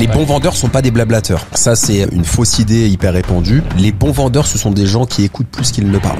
[0.00, 1.46] Les bons vendeurs sont pas des blablateurs.
[1.52, 3.62] Ça, c'est une fausse idée hyper répandue.
[3.76, 6.18] Les bons vendeurs, ce sont des gens qui écoutent plus qu'ils ne parlent.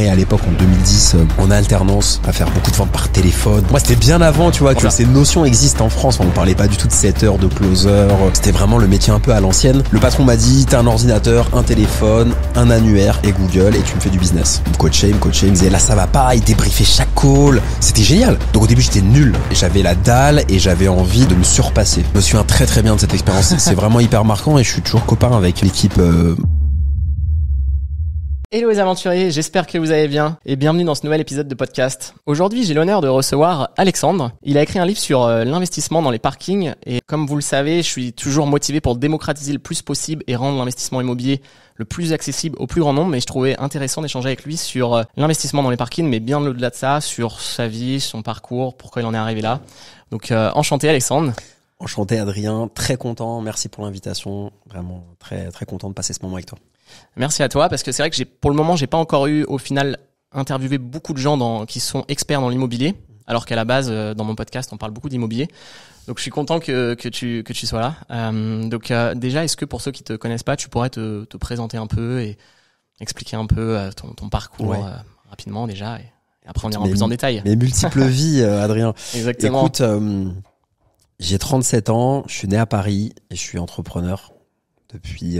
[0.00, 3.64] Démarré à l'époque en 2010 euh, en alternance à faire beaucoup de ventes par téléphone.
[3.70, 6.18] Moi, c'était bien avant, tu vois, que ces notions existent en France.
[6.20, 8.08] On ne parlait pas du tout de 7 heures de closer.
[8.34, 9.82] C'était vraiment le métier un peu à l'ancienne.
[9.90, 13.94] Le patron m'a dit, t'as un ordinateur, un téléphone, un annuaire et Google et tu
[13.94, 14.62] me fais du business.
[14.66, 16.84] Il me coachait, il me coachait, il me disait là ça va pas, il débriefait
[16.84, 17.60] chaque call.
[17.80, 18.38] C'était génial.
[18.52, 19.34] Donc au début j'étais nul.
[19.52, 22.04] J'avais la dalle et j'avais envie de me surpasser.
[22.12, 23.54] Je me souviens très très bien de cette expérience.
[23.58, 25.98] C'est vraiment hyper marquant et je suis toujours copain avec l'équipe.
[25.98, 26.34] Euh,
[28.52, 31.54] Hello les aventuriers, j'espère que vous allez bien et bienvenue dans ce nouvel épisode de
[31.54, 32.16] podcast.
[32.26, 34.32] Aujourd'hui, j'ai l'honneur de recevoir Alexandre.
[34.42, 37.42] Il a écrit un livre sur euh, l'investissement dans les parkings et comme vous le
[37.42, 41.42] savez, je suis toujours motivé pour démocratiser le plus possible et rendre l'investissement immobilier
[41.76, 44.94] le plus accessible au plus grand nombre, mais je trouvais intéressant d'échanger avec lui sur
[44.94, 48.76] euh, l'investissement dans les parkings, mais bien au-delà de ça, sur sa vie, son parcours,
[48.76, 49.60] pourquoi il en est arrivé là.
[50.10, 51.34] Donc euh, enchanté Alexandre.
[51.80, 56.36] Enchanté Adrien, très content, merci pour l'invitation, vraiment très très content de passer ce moment
[56.36, 56.58] avec toi.
[57.16, 59.26] Merci à toi parce que c'est vrai que j'ai pour le moment j'ai pas encore
[59.26, 59.98] eu au final
[60.32, 62.94] interviewé beaucoup de gens dans, qui sont experts dans l'immobilier
[63.26, 65.48] alors qu'à la base euh, dans mon podcast on parle beaucoup d'immobilier.
[66.06, 67.94] Donc je suis content que, que tu que tu sois là.
[68.10, 71.24] Euh, donc euh, déjà est-ce que pour ceux qui te connaissent pas tu pourrais te,
[71.24, 72.36] te présenter un peu et
[73.00, 74.76] expliquer un peu euh, ton, ton parcours
[75.30, 76.04] rapidement déjà et,
[76.46, 77.40] après on ira plus en détail?
[77.46, 78.92] Mes multiples vies Adrien.
[79.14, 79.66] Exactement.
[79.66, 79.82] Écoute
[81.20, 84.32] j'ai 37 ans, je suis né à Paris et je suis entrepreneur
[84.92, 85.38] depuis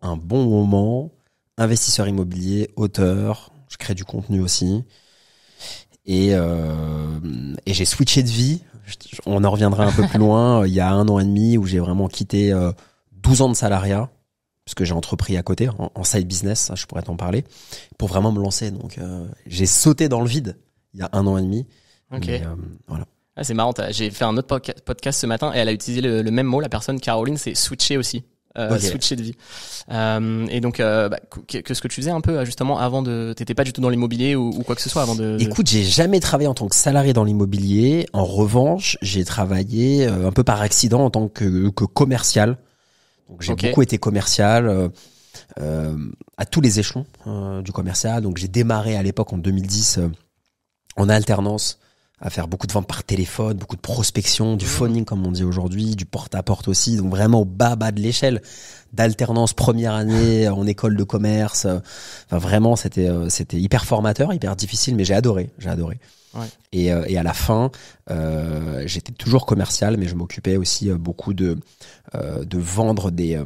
[0.00, 1.12] un bon moment,
[1.58, 4.84] investisseur immobilier, auteur, je crée du contenu aussi.
[6.04, 7.20] Et, euh,
[7.64, 8.62] et j'ai switché de vie.
[9.24, 10.66] On en reviendra un peu plus loin.
[10.66, 12.72] Il y a un an et demi où j'ai vraiment quitté euh,
[13.22, 14.10] 12 ans de salariat,
[14.64, 17.44] puisque j'ai entrepris à côté, en, side business, ça, je pourrais t'en parler,
[17.98, 18.70] pour vraiment me lancer.
[18.70, 20.58] Donc euh, j'ai sauté dans le vide
[20.94, 21.66] il y a un an et demi.
[22.14, 22.28] Ok.
[22.28, 22.54] Euh,
[22.88, 23.06] voilà.
[23.36, 23.72] Ah, c'est marrant.
[23.90, 26.60] J'ai fait un autre podcast ce matin et elle a utilisé le, le même mot.
[26.60, 28.24] La personne Caroline, c'est switcher aussi
[28.58, 29.34] euh, switcher de vie.
[29.90, 33.54] Euh, et donc, euh, bah, qu'est-ce que tu faisais un peu justement avant de, t'étais
[33.54, 35.36] pas du tout dans l'immobilier ou, ou, quoi que ce soit avant de.
[35.40, 38.06] Écoute, j'ai jamais travaillé en tant que salarié dans l'immobilier.
[38.12, 42.58] En revanche, j'ai travaillé euh, un peu par accident en tant que, que commercial.
[43.28, 44.68] Donc j'ai beaucoup été commercial.
[44.68, 44.88] Euh,
[45.60, 45.96] euh,
[46.36, 47.06] à tous les échelons
[47.62, 48.22] du commercial.
[48.22, 50.00] Donc j'ai démarré à l'époque en 2010
[50.96, 51.78] en alternance
[52.22, 55.44] à faire beaucoup de ventes par téléphone, beaucoup de prospection, du phoning comme on dit
[55.44, 58.40] aujourd'hui, du porte-à-porte aussi, donc vraiment au bas bas de l'échelle,
[58.92, 61.66] d'alternance première année en école de commerce.
[61.66, 65.98] Enfin vraiment c'était euh, c'était hyper formateur, hyper difficile, mais j'ai adoré, j'ai adoré.
[66.34, 66.46] Ouais.
[66.72, 67.70] Et, euh, et à la fin,
[68.10, 71.58] euh, j'étais toujours commercial, mais je m'occupais aussi euh, beaucoup de
[72.14, 73.40] de vendre des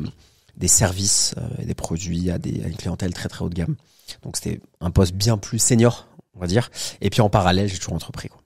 [0.57, 3.77] des services et des produits à des à une clientèle très très haut de gamme.
[4.23, 6.71] Donc c'était un poste bien plus senior, on va dire.
[7.01, 8.29] Et puis en parallèle, j'ai toujours entrepris.
[8.29, 8.41] Quoi.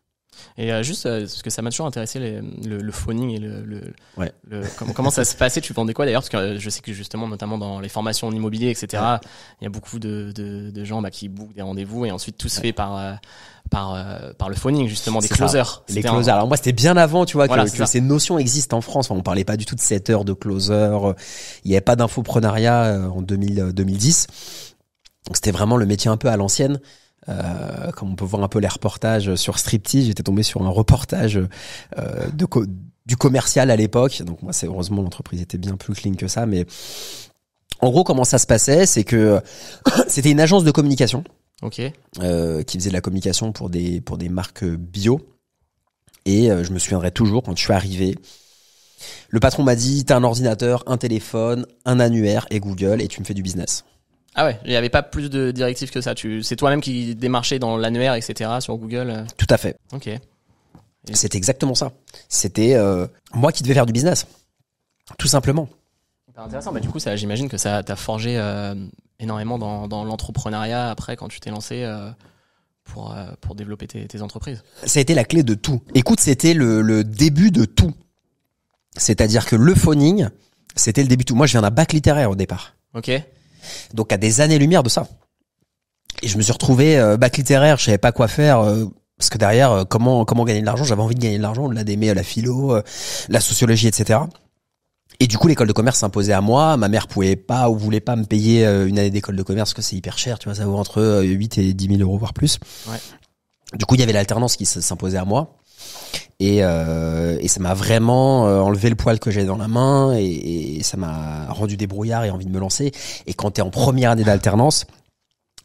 [0.58, 3.62] Et euh, juste, euh, parce que ça m'a toujours intéressé le, le, phoning et le,
[3.62, 3.82] le,
[4.16, 4.32] ouais.
[4.48, 5.60] le comment, comment, ça se passait.
[5.60, 6.22] Tu vendais quoi d'ailleurs?
[6.22, 9.02] Parce que euh, je sais que justement, notamment dans les formations en immobilier, etc.,
[9.60, 12.36] il y a beaucoup de, de, de gens bah, qui bookent des rendez-vous et ensuite
[12.36, 13.18] tout se fait par
[13.70, 15.82] par par le phoning justement des closers.
[15.88, 16.34] Les closers.
[16.34, 19.10] Alors moi c'était bien avant, tu vois, que, ces notions existent en France.
[19.10, 20.90] Enfin, on parlait pas du tout de 7 heures de closer.
[21.64, 24.26] Il n'y avait pas d'infoprenariat en 2000, 2010.
[25.26, 26.80] Donc c'était vraiment le métier un peu à l'ancienne.
[27.28, 30.70] Euh, comme on peut voir un peu les reportages sur Striptease, j'étais tombé sur un
[30.70, 31.36] reportage
[31.98, 32.46] euh, de
[33.06, 34.22] du commercial à l'époque.
[34.22, 36.66] Donc moi, c'est heureusement l'entreprise était bien plus clean que ça, mais
[37.80, 39.40] en gros, comment ça se passait, c'est que
[40.08, 41.24] c'était une agence de communication,
[41.62, 41.80] ok,
[42.20, 45.20] euh, qui faisait de la communication pour des pour des marques bio.
[46.26, 48.14] Et euh, je me souviendrai toujours quand je suis arrivé,
[49.30, 53.20] le patron m'a dit t'as un ordinateur, un téléphone, un annuaire et Google et tu
[53.20, 53.84] me fais du business.
[54.34, 56.14] Ah ouais, il n'y avait pas plus de directives que ça.
[56.14, 58.50] Tu, c'est toi-même qui démarchais dans l'annuaire, etc.
[58.60, 59.10] sur Google.
[59.10, 59.24] Euh.
[59.36, 59.76] Tout à fait.
[59.92, 60.08] Ok.
[61.12, 61.92] C'était exactement ça.
[62.28, 64.26] C'était euh, moi qui devais faire du business,
[65.18, 65.68] tout simplement.
[66.36, 66.72] intéressant.
[66.72, 68.74] Bah, du coup, ça, j'imagine que ça t'a forgé euh,
[69.18, 71.84] énormément dans, dans l'entrepreneuriat après quand tu t'es lancé
[72.84, 74.62] pour pour développer tes, tes, entreprises.
[74.84, 75.80] Ça a été la clé de tout.
[75.94, 77.94] Écoute, c'était le, le début de tout.
[78.96, 80.28] C'est-à-dire que le phoning,
[80.76, 81.34] c'était le début de tout.
[81.34, 82.74] Moi, je viens d'un bac littéraire au départ.
[82.94, 83.10] Ok.
[83.94, 85.06] Donc à des années-lumière de ça.
[86.22, 88.60] Et je me suis retrouvé euh, bac littéraire, je savais pas quoi faire.
[88.60, 88.86] Euh,
[89.16, 90.84] parce que derrière, euh, comment comment gagner de l'argent?
[90.84, 92.80] J'avais envie de gagner de l'argent, de la d'aimer la philo,
[93.28, 94.20] la sociologie, etc.
[95.18, 96.76] Et du coup, l'école de commerce s'imposait à moi.
[96.76, 99.74] Ma mère pouvait pas ou voulait pas me payer une année d'école de commerce parce
[99.74, 102.32] que c'est hyper cher, tu vois, ça vaut entre 8 et 10 000 euros voire
[102.32, 102.58] plus.
[102.88, 102.96] Ouais.
[103.74, 105.59] Du coup, il y avait l'alternance qui s'imposait à moi.
[106.38, 110.16] Et, euh, et ça m'a vraiment euh, enlevé le poil que j'ai dans la main
[110.16, 112.92] et, et ça m'a rendu débrouillard et envie de me lancer.
[113.26, 114.86] Et quand t'es en première année d'alternance,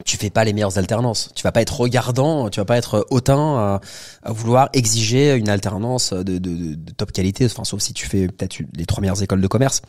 [0.04, 1.30] tu fais pas les meilleures alternances.
[1.36, 3.80] Tu vas pas être regardant, tu vas pas être hautain
[4.24, 7.46] à, vouloir exiger une alternance de, de, de, top qualité.
[7.46, 9.82] Enfin, sauf si tu fais peut-être les trois meilleures écoles de commerce,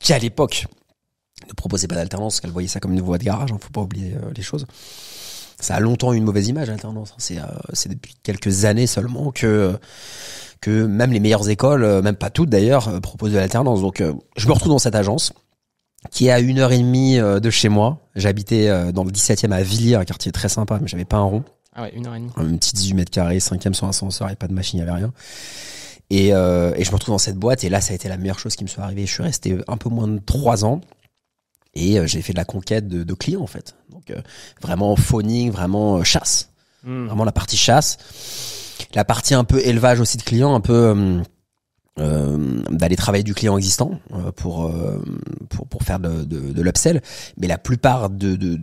[0.00, 0.66] qui à l'époque
[1.48, 3.52] ne proposaient pas d'alternance, qu'elles voyaient ça comme une voie de garage.
[3.52, 4.66] Hein, faut pas oublier euh, les choses.
[5.60, 7.10] Ça a longtemps eu une mauvaise image l'alternance.
[7.10, 7.16] Hein.
[7.18, 9.78] C'est euh, c'est depuis quelques années seulement que
[10.60, 13.80] que même les meilleures écoles, euh, même pas toutes d'ailleurs, proposent de l'alternance.
[13.80, 14.02] Donc,
[14.36, 15.32] je me retrouve dans cette agence
[16.10, 17.98] qui est à une heure et demie euh, de chez moi.
[18.14, 21.24] J'habitais euh, dans le 17e à Villiers, un quartier très sympa, mais j'avais pas un
[21.24, 21.44] rond.
[21.74, 22.30] Ah ouais, une heure et demie.
[22.36, 25.12] Un petit 18 mètres carrés, cinquième sans ascenseur, et pas de machine, il avait rien.
[26.10, 28.16] Et, euh, et je me retrouve dans cette boîte, et là, ça a été la
[28.16, 29.06] meilleure chose qui me soit arrivée.
[29.06, 30.80] Je suis resté un peu moins de trois ans,
[31.74, 33.74] et j'ai fait de la conquête de, de clients, en fait.
[33.90, 34.12] Donc,
[34.62, 36.50] vraiment phoning, vraiment chasse.
[36.84, 37.06] Hmm.
[37.06, 37.98] Vraiment la partie chasse.
[38.94, 41.22] La partie un peu élevage aussi de clients, un peu
[42.00, 45.00] euh, d'aller travailler du client existant euh, pour, euh,
[45.48, 47.00] pour pour faire de, de, de l'upsell
[47.36, 48.58] mais la plupart de, de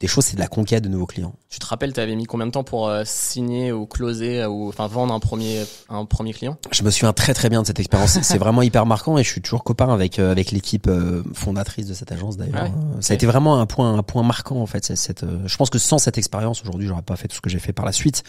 [0.00, 1.34] des choses c'est de la conquête de nouveaux clients.
[1.48, 4.86] Tu te rappelles tu avais mis combien de temps pour signer ou closer ou enfin
[4.86, 6.56] vendre un premier un premier client?
[6.72, 8.18] Je me souviens très très bien de cette expérience.
[8.22, 10.90] C'est vraiment hyper marquant et je suis toujours copain avec avec l'équipe
[11.32, 12.66] fondatrice de cette agence d'ailleurs.
[12.66, 15.70] Ah ça a été vraiment un point un point marquant en fait cette, je pense
[15.70, 17.92] que sans cette expérience aujourd'hui j'aurais pas fait tout ce que j'ai fait par la
[17.92, 18.24] suite.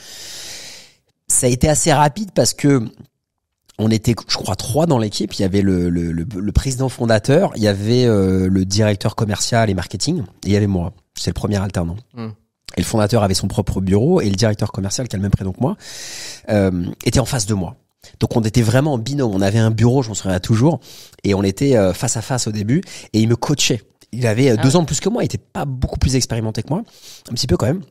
[1.28, 2.88] Ça a été assez rapide parce que
[3.78, 5.34] on était, je crois, trois dans l'équipe.
[5.34, 9.70] Il y avait le, le, le, président fondateur, il y avait euh, le directeur commercial
[9.70, 10.94] et marketing, et il y avait moi.
[11.18, 11.98] C'est le premier alternant.
[12.14, 12.30] Hmm.
[12.78, 15.32] Et le fondateur avait son propre bureau, et le directeur commercial, qui a le même
[15.32, 15.78] prénom que moi,
[16.50, 17.76] euh, était en face de moi.
[18.20, 19.34] Donc on était vraiment en binôme.
[19.34, 20.80] On avait un bureau, je m'en souviens toujours,
[21.24, 22.82] et on était euh, face à face au début,
[23.14, 23.82] et il me coachait.
[24.12, 26.16] Il avait euh, ah deux ans de plus que moi, il était pas beaucoup plus
[26.16, 26.84] expérimenté que moi,
[27.30, 27.82] un petit peu quand même.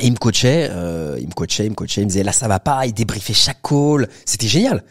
[0.00, 2.32] Et il me coachait, euh, il me coachait, il me coachait, il me disait là
[2.32, 4.84] ça va pas, il débriefait chaque call, c'était génial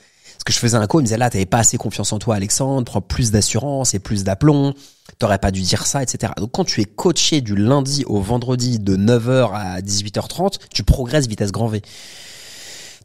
[0.46, 2.36] que je faisais un call, il me disait là, t'avais pas assez confiance en toi,
[2.36, 4.74] Alexandre, prends plus d'assurance et plus d'aplomb,
[5.18, 6.34] t'aurais pas dû dire ça, etc.
[6.38, 11.28] Donc quand tu es coaché du lundi au vendredi de 9h à 18h30, tu progresses
[11.28, 11.82] vitesse grand V.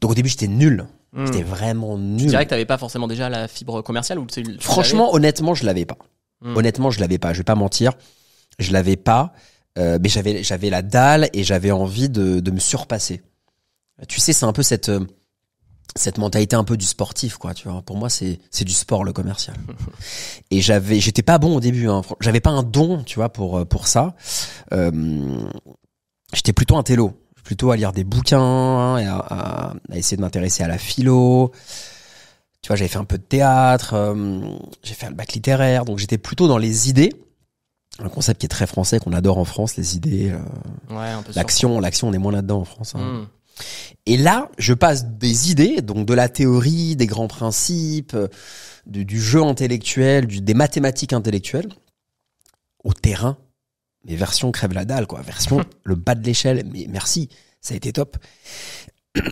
[0.02, 0.86] Donc au début, j'étais nul.
[1.12, 1.26] Hmm.
[1.26, 2.20] J'étais vraiment nul.
[2.20, 5.64] Tu dirais que t'avais pas forcément déjà la fibre commerciale ou tu Franchement, honnêtement, je
[5.64, 5.98] l'avais pas.
[6.42, 6.56] Hmm.
[6.56, 7.32] Honnêtement, je l'avais pas.
[7.32, 7.92] Je vais pas mentir.
[8.58, 9.32] Je l'avais pas.
[9.78, 13.22] Euh, mais j'avais j'avais la dalle et j'avais envie de, de me surpasser.
[14.08, 15.06] Tu sais, c'est un peu cette euh,
[15.96, 17.82] cette mentalité un peu du sportif quoi tu vois.
[17.82, 19.56] Pour moi c'est c'est du sport le commercial.
[20.50, 22.02] Et j'avais j'étais pas bon au début hein.
[22.20, 24.14] j'avais pas un don tu vois pour euh, pour ça.
[24.72, 25.42] Euh,
[26.32, 27.12] j'étais plutôt un télo
[27.44, 31.52] plutôt à lire des bouquins et à, essayer de m'intéresser à la philo.
[32.62, 34.40] Tu vois j'avais fait un peu de théâtre euh,
[34.82, 35.84] j'ai fait un bac littéraire.
[35.84, 37.12] Donc j'étais plutôt dans les idées.
[37.98, 40.32] Un concept qui est très français qu'on adore en France les idées
[40.90, 43.00] ouais, l'action l'action on est moins là dedans en France hein.
[43.00, 43.26] Hmm.
[44.06, 48.28] Et là, je passe des idées, donc de la théorie, des grands principes, euh,
[48.86, 51.68] du, jeu intellectuel, du, des mathématiques intellectuelles,
[52.82, 53.36] au terrain.
[54.04, 55.20] Mais version crève la dalle, quoi.
[55.22, 56.64] Version le bas de l'échelle.
[56.72, 57.28] Mais merci,
[57.60, 58.16] ça a été top.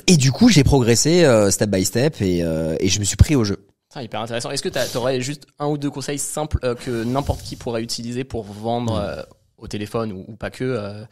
[0.06, 3.16] Et du coup, j'ai progressé euh, step by step et, euh, et je me suis
[3.16, 3.66] pris au jeu.
[3.92, 4.50] C'est hyper intéressant.
[4.50, 8.22] Est-ce que tu aurais juste un ou deux conseils simples que n'importe qui pourrait utiliser
[8.22, 9.34] pour vendre mm.
[9.56, 11.06] au téléphone ou, pas que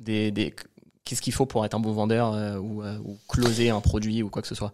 [0.00, 0.54] des, des,
[1.04, 4.22] qu'est-ce qu'il faut pour être un bon vendeur euh, ou, euh, ou, closer un produit
[4.22, 4.72] ou quoi que ce soit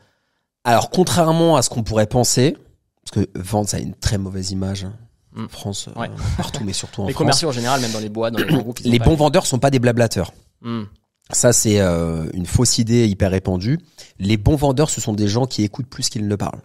[0.65, 2.57] Alors, contrairement à ce qu'on pourrait penser,
[3.05, 4.85] parce que vendre, ça a une très mauvaise image.
[4.85, 4.95] Hein,
[5.37, 5.49] en mm.
[5.49, 7.21] France, euh, partout, mais surtout en les France.
[7.21, 8.81] Les commerciaux en général, même dans les bois, dans les groupes.
[8.85, 10.33] les bons vendeurs sont pas des blablateurs.
[10.63, 10.85] Mm.
[11.31, 13.79] Ça, c'est une fausse idée hyper répandue.
[14.19, 16.63] Les bons vendeurs, ce sont des gens qui écoutent plus qu'ils ne parlent.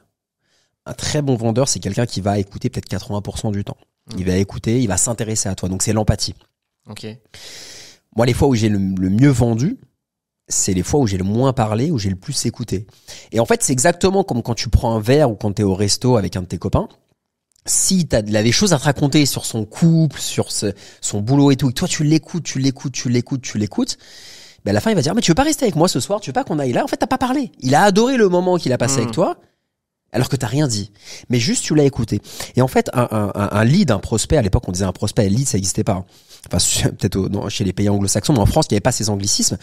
[0.85, 3.77] Un très bon vendeur, c'est quelqu'un qui va écouter peut-être 80% du temps.
[4.07, 4.19] Mm.
[4.19, 5.67] Il va écouter, il va s'intéresser à toi.
[5.67, 6.33] Donc, c'est l'empathie.
[6.89, 7.05] Ok.
[8.15, 9.77] Moi, les fois où j'ai le, mieux vendu,
[10.47, 12.85] c'est les fois où j'ai le moins parlé, où j'ai le plus écouté.
[13.31, 15.65] Et en fait, c'est exactement comme quand tu prends un verre ou quand tu es
[15.65, 16.87] au resto avec un de tes copains.
[17.65, 21.55] Si tu as des choses à te raconter sur son couple, sur son boulot et
[21.55, 23.97] tout, et toi tu l'écoutes, tu l'écoutes, tu l'écoutes, tu l'écoutes,
[24.65, 26.01] ben à la fin il va dire mais tu veux pas rester avec moi ce
[26.01, 26.83] soir, tu veux pas qu'on aille là?
[26.83, 27.53] En fait, t'as pas parlé.
[27.61, 29.13] Il a adoré le moment qu'il a passé avec mmh.
[29.13, 29.37] toi
[30.11, 30.91] alors que t'as rien dit.
[31.29, 32.21] Mais juste tu l'as écouté.
[32.57, 35.25] Et en fait, un, un, un lead, un prospect, à l'époque on disait un prospect,
[35.25, 36.05] un lead, ça n'existait pas.
[36.51, 39.57] Enfin, peut-être chez les pays anglo-saxons, mais en France, il n'y avait pas ces anglicismes.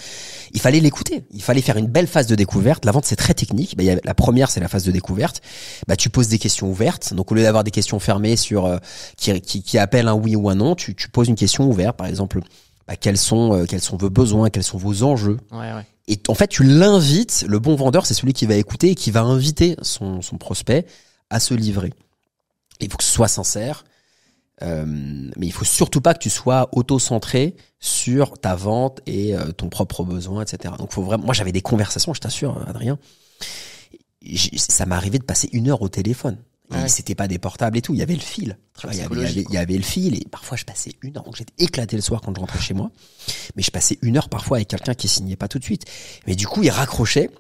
[0.53, 1.25] Il fallait l'écouter.
[1.33, 2.85] Il fallait faire une belle phase de découverte.
[2.85, 3.77] La vente, c'est très technique.
[3.77, 5.43] Bah, y a, la première, c'est la phase de découverte.
[5.89, 7.15] Bah, tu poses des questions ouvertes.
[7.15, 8.79] Donc, au lieu d'avoir des questions fermées sur euh,
[9.17, 11.97] qui, qui, qui, appellent un oui ou un non, tu, tu poses une question ouverte.
[11.97, 12.41] Par exemple,
[12.89, 15.39] bah, quels sont euh, quels sont vos besoins, quels sont vos enjeux?
[15.53, 15.87] Ouais, ouais.
[16.09, 17.45] Et en fait, tu l'invites.
[17.47, 20.87] Le bon vendeur, c'est celui qui va écouter et qui va inviter son, son prospect
[21.31, 21.93] à se livrer.
[22.81, 23.85] Il faut que ce soit sincère.
[24.63, 29.53] Euh, mais il faut surtout pas que tu sois auto-centré sur ta vente et euh,
[29.53, 30.75] ton propre besoin, etc.
[30.79, 31.25] Donc, faut vraiment.
[31.25, 32.99] Moi, j'avais des conversations, je t'assure, Adrien.
[34.57, 36.39] ça m'est arrivé de passer une heure au téléphone.
[36.73, 38.57] Et c'était pas des portables et tout, il y avait le fil.
[38.93, 38.97] il,
[39.51, 41.25] y avait, le fil et parfois je passais une heure.
[41.25, 42.93] Donc j'étais éclaté le soir quand je rentrais chez moi.
[43.57, 45.85] Mais je passais une heure parfois avec quelqu'un qui signait pas tout de suite.
[46.29, 47.31] Mais du coup, il raccrochait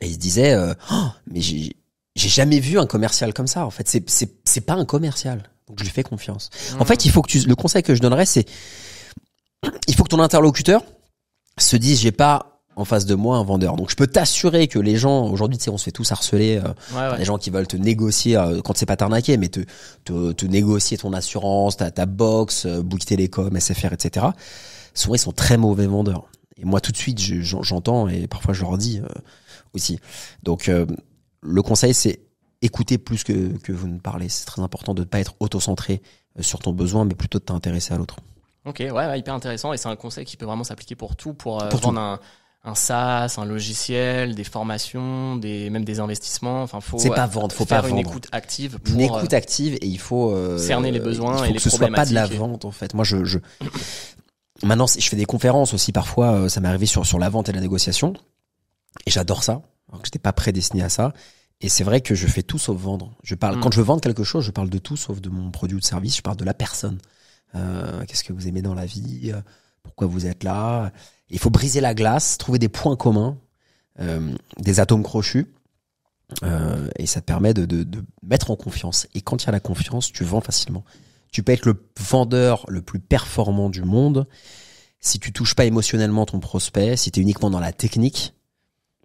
[0.00, 1.74] et il se disait, euh, oh, mais j'ai
[2.16, 3.64] jamais vu un commercial comme ça.
[3.64, 4.04] En fait, c'est
[4.44, 5.48] c'est pas un commercial.
[5.70, 6.50] Donc je lui fais confiance.
[6.80, 8.44] En fait, il faut que tu, le conseil que je donnerais, c'est,
[9.86, 10.82] il faut que ton interlocuteur
[11.58, 13.76] se dise, j'ai pas en face de moi un vendeur.
[13.76, 16.60] Donc je peux t'assurer que les gens aujourd'hui, tu sais, on se fait tous harceler,
[16.92, 19.60] euh, les gens qui veulent te négocier euh, quand c'est pas t'arnaquer, mais te,
[20.04, 24.26] te, te négocier ton assurance, ta, ta box, euh, Bouygues Télécom, SFR, etc.
[24.92, 26.28] Souvent ils sont très mauvais vendeurs.
[26.56, 29.08] Et moi tout de suite j'entends et parfois je leur dis euh,
[29.72, 30.00] aussi.
[30.42, 30.68] Donc
[31.42, 32.20] le conseil c'est
[32.62, 34.28] écouter plus que, que vous ne parlez.
[34.28, 36.02] C'est très important de ne pas être auto-centré
[36.40, 38.16] sur ton besoin, mais plutôt de t'intéresser à l'autre.
[38.66, 41.66] Ok, ouais, hyper intéressant et c'est un conseil qui peut vraiment s'appliquer pour tout, pour,
[41.68, 42.20] pour vendre un
[42.62, 46.62] un SaaS, un logiciel, des formations, des même des investissements.
[46.62, 48.08] Enfin, faut c'est pas vendre, faut faire pas une vendre.
[48.08, 51.44] écoute active pour une écoute active et il faut euh, cerner les besoins il faut
[51.44, 52.92] et que les ce soit pas de la vente en fait.
[52.92, 53.38] Moi, je, je...
[54.62, 56.32] maintenant, je fais des conférences aussi parfois.
[56.32, 58.12] Euh, ça m'est arrivé sur sur la vente et la négociation
[59.06, 59.62] et j'adore ça.
[59.88, 61.12] Alors que j'étais pas prédestiné à ça.
[61.60, 63.14] Et c'est vrai que je fais tout sauf vendre.
[63.22, 63.60] Je parle mm.
[63.60, 65.80] quand je veux vendre quelque chose, je parle de tout sauf de mon produit ou
[65.80, 66.16] de service.
[66.16, 66.98] Je parle de la personne.
[67.54, 69.32] Euh, Qu'est-ce que vous aimez dans la vie?
[69.82, 70.92] Pourquoi vous êtes là?
[71.28, 73.38] Il faut briser la glace, trouver des points communs,
[74.00, 75.46] euh, des atomes crochus.
[76.44, 79.08] Euh, et ça te permet de, de, de, mettre en confiance.
[79.14, 80.84] Et quand il y a la confiance, tu vends facilement.
[81.32, 84.26] Tu peux être le vendeur le plus performant du monde.
[85.00, 88.34] Si tu touches pas émotionnellement ton prospect, si tu es uniquement dans la technique,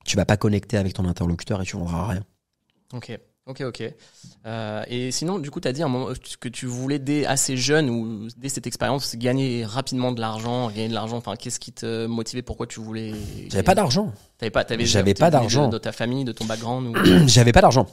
[0.03, 2.23] tu vas pas connecter avec ton interlocuteur et tu vendras rien.
[2.93, 3.17] Ok.
[3.47, 3.83] Ok, ok.
[4.47, 7.57] Euh, et sinon, du coup, tu as dit un moment que tu voulais dès assez
[7.57, 11.17] jeune ou dès cette expérience gagner rapidement de l'argent, gagner de l'argent.
[11.17, 12.41] Enfin, qu'est-ce qui te motivait?
[12.41, 13.13] Pourquoi tu voulais
[13.49, 14.11] J'avais pas d'argent.
[14.39, 14.85] T'avais pas, t'avais.
[14.85, 15.67] J'avais pas d'argent.
[15.67, 16.87] De, ta famille, de ton background.
[16.87, 17.27] Ou...
[17.27, 17.85] j'avais pas d'argent.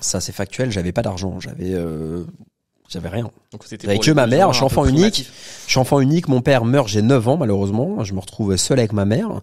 [0.00, 0.72] Ça, c'est factuel.
[0.72, 1.38] J'avais pas d'argent.
[1.38, 1.74] J'avais.
[1.74, 2.24] Euh...
[2.88, 3.30] J'avais rien.
[3.52, 5.30] Donc c'était que ma mère, je suis enfant unique.
[5.66, 8.78] Je suis enfant unique, mon père meurt, j'ai 9 ans malheureusement, je me retrouve seul
[8.78, 9.42] avec ma mère.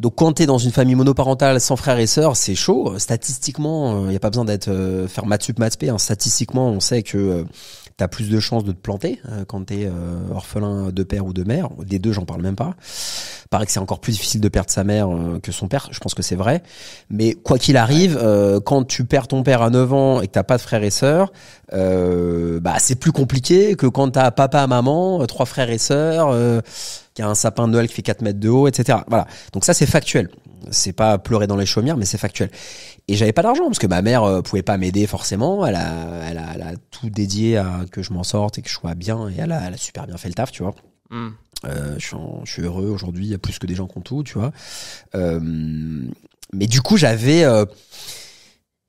[0.00, 2.98] Donc quand t'es dans une famille monoparentale sans frères et sœurs, c'est chaud.
[2.98, 5.98] Statistiquement, il euh, n'y a pas besoin d'être euh, faire maths sup maths Hein.
[5.98, 7.44] Statistiquement, on sait que
[7.94, 9.90] euh, t'as plus de chances de te planter euh, quand t'es
[10.32, 11.68] orphelin de père ou de mère.
[11.84, 12.74] Des deux, j'en parle même pas.
[13.50, 15.08] Paraît que c'est encore plus difficile de perdre sa mère
[15.42, 15.88] que son père.
[15.92, 16.62] Je pense que c'est vrai.
[17.10, 18.18] Mais quoi qu'il arrive,
[18.64, 20.90] quand tu perds ton père à 9 ans et que t'as pas de frères et
[20.90, 21.32] sœurs,
[21.70, 26.34] bah c'est plus compliqué que quand t'as papa, maman, trois frères et sœurs
[27.14, 28.98] qui a un sapin de Noël qui fait 4 mètres de haut, etc.
[29.08, 29.26] Voilà.
[29.52, 30.28] Donc ça, c'est factuel.
[30.70, 32.50] C'est pas pleurer dans les chaumières, mais c'est factuel.
[33.06, 35.66] Et j'avais pas d'argent parce que ma mère euh, pouvait pas m'aider forcément.
[35.66, 38.68] Elle a, elle a, elle a tout dédié à que je m'en sorte et que
[38.68, 39.28] je sois bien.
[39.28, 40.74] Et elle a, elle a super bien fait le taf, tu vois.
[41.10, 41.30] Hmm.
[41.66, 43.26] Euh, je, suis je suis heureux aujourd'hui.
[43.26, 44.52] Il y a plus que des gens qui ont tout, tu vois.
[45.14, 45.40] Euh,
[46.52, 47.64] mais du coup, j'avais euh,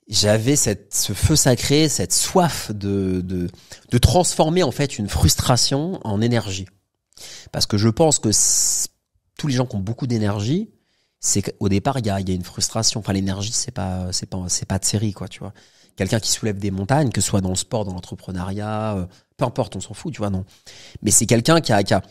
[0.08, 3.48] j'avais cette ce feu sacré, cette soif de, de
[3.92, 6.68] de transformer en fait une frustration en énergie.
[7.52, 8.30] Parce que je pense que
[9.38, 10.70] tous les gens qui ont beaucoup d'énergie,
[11.26, 13.00] c'est qu'au départ il y a, y a, une frustration.
[13.00, 15.54] Enfin l'énergie c'est pas c'est pas c'est pas de série quoi, tu vois.
[15.96, 19.06] Quelqu'un qui soulève des montagnes, que ce soit dans le sport, dans l'entrepreneuriat, euh,
[19.38, 20.46] peu importe, on s'en fout, tu vois non.
[21.02, 22.02] Mais c'est quelqu'un qui a, qui a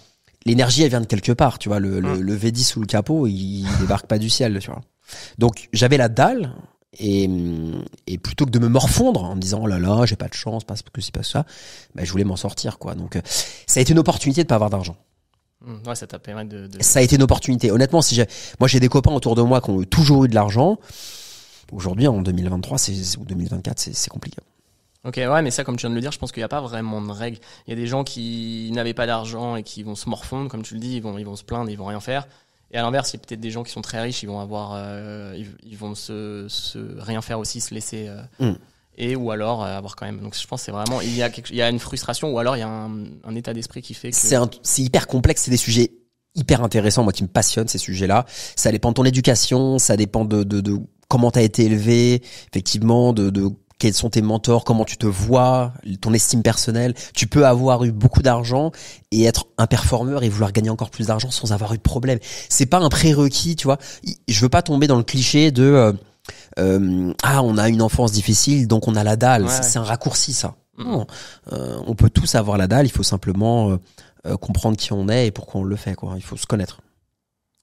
[0.47, 1.79] l'énergie elle vient de quelque part, tu vois.
[1.79, 4.81] Le, le, le V10 sous le capot, il, il débarque pas du ciel, tu vois.
[5.39, 6.55] Donc j'avais la dalle,
[6.99, 7.29] et,
[8.07, 10.35] et, plutôt que de me morfondre en me disant oh là là j'ai pas de
[10.35, 11.45] chance parce que c'est pas ça
[11.95, 13.21] bah, je voulais m'en sortir quoi donc euh,
[13.67, 14.97] ça a été une opportunité de pas avoir d'argent
[15.87, 18.27] ouais ça t'a permis de, de, ça a été une opportunité honnêtement si j'ai
[18.61, 20.79] moi j'ai des copains autour de moi qui ont toujours eu de l'argent
[21.73, 24.39] aujourd'hui en 2023 c'est ou 2024 c'est compliqué
[25.05, 26.49] Ok, ouais, mais ça, comme tu viens de le dire, je pense qu'il n'y a
[26.49, 27.39] pas vraiment de règles.
[27.67, 30.63] Il y a des gens qui n'avaient pas d'argent et qui vont se morfondre, comme
[30.63, 32.27] tu le dis, ils vont, ils vont se plaindre, ils vont rien faire.
[32.71, 34.41] Et à l'inverse, il y a peut-être des gens qui sont très riches, ils vont
[34.41, 38.09] avoir, euh, ils, vont se, se, rien faire aussi, se laisser.
[38.09, 38.57] Euh, mm.
[38.97, 40.21] Et ou alors euh, avoir quand même.
[40.21, 42.39] Donc je pense c'est vraiment il y a quelque, il y a une frustration ou
[42.39, 42.91] alors il y a un,
[43.25, 44.17] un état d'esprit qui fait que.
[44.17, 45.93] C'est c'est hyper complexe, c'est des sujets
[46.35, 48.27] hyper intéressants, moi qui me passionne ces sujets-là.
[48.57, 53.13] Ça dépend de ton éducation, ça dépend de, de, de comment t'as été élevé, effectivement,
[53.13, 56.95] de, de quels sont tes mentors, comment tu te vois, ton estime personnelle.
[57.15, 58.73] Tu peux avoir eu beaucoup d'argent
[59.11, 62.19] et être un performeur et vouloir gagner encore plus d'argent sans avoir eu de problème.
[62.49, 63.79] C'est pas un prérequis, tu vois.
[64.29, 65.93] Je veux pas tomber dans le cliché de euh,
[66.59, 69.49] euh, ah on a une enfance difficile donc on a la dalle.
[69.49, 70.55] C'est un raccourci ça.
[70.77, 70.85] Mm.
[70.85, 71.07] Non.
[71.53, 72.87] Euh, on peut tous avoir la dalle.
[72.87, 73.79] Il faut simplement
[74.41, 75.95] comprendre qui on est et pourquoi on le fait.
[75.95, 76.15] Quoi.
[76.17, 76.81] Il faut se connaître.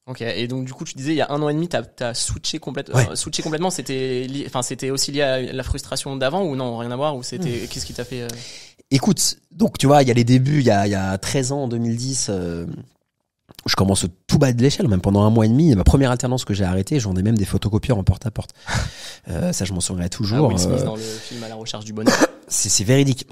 [0.08, 1.78] Ok, et donc du coup tu disais il y a un an et demi tu
[1.78, 6.44] as, switché, complètement euh, switché complètement, c'était enfin c'était aussi lié à la frustration d'avant
[6.44, 7.68] ou non, rien à voir ou c'était hmm.
[7.70, 8.28] qu'est-ce qui t'a fait euh?
[8.90, 11.52] Écoute, donc tu vois, il y a les débuts, il y a, y a 13
[11.54, 12.66] ans en 2010 euh,
[13.66, 15.76] je commence au tout bas de l'échelle, même pendant un mois et demi.
[15.76, 18.52] Ma première alternance que j'ai arrêtée, j'en ai même des photocopieurs en porte à porte.
[19.28, 20.46] Euh, ça, je m'en souviendrai toujours.
[20.46, 22.16] Ah, Will Smith dans le film à la recherche du bonheur.
[22.48, 23.28] C'est véridique.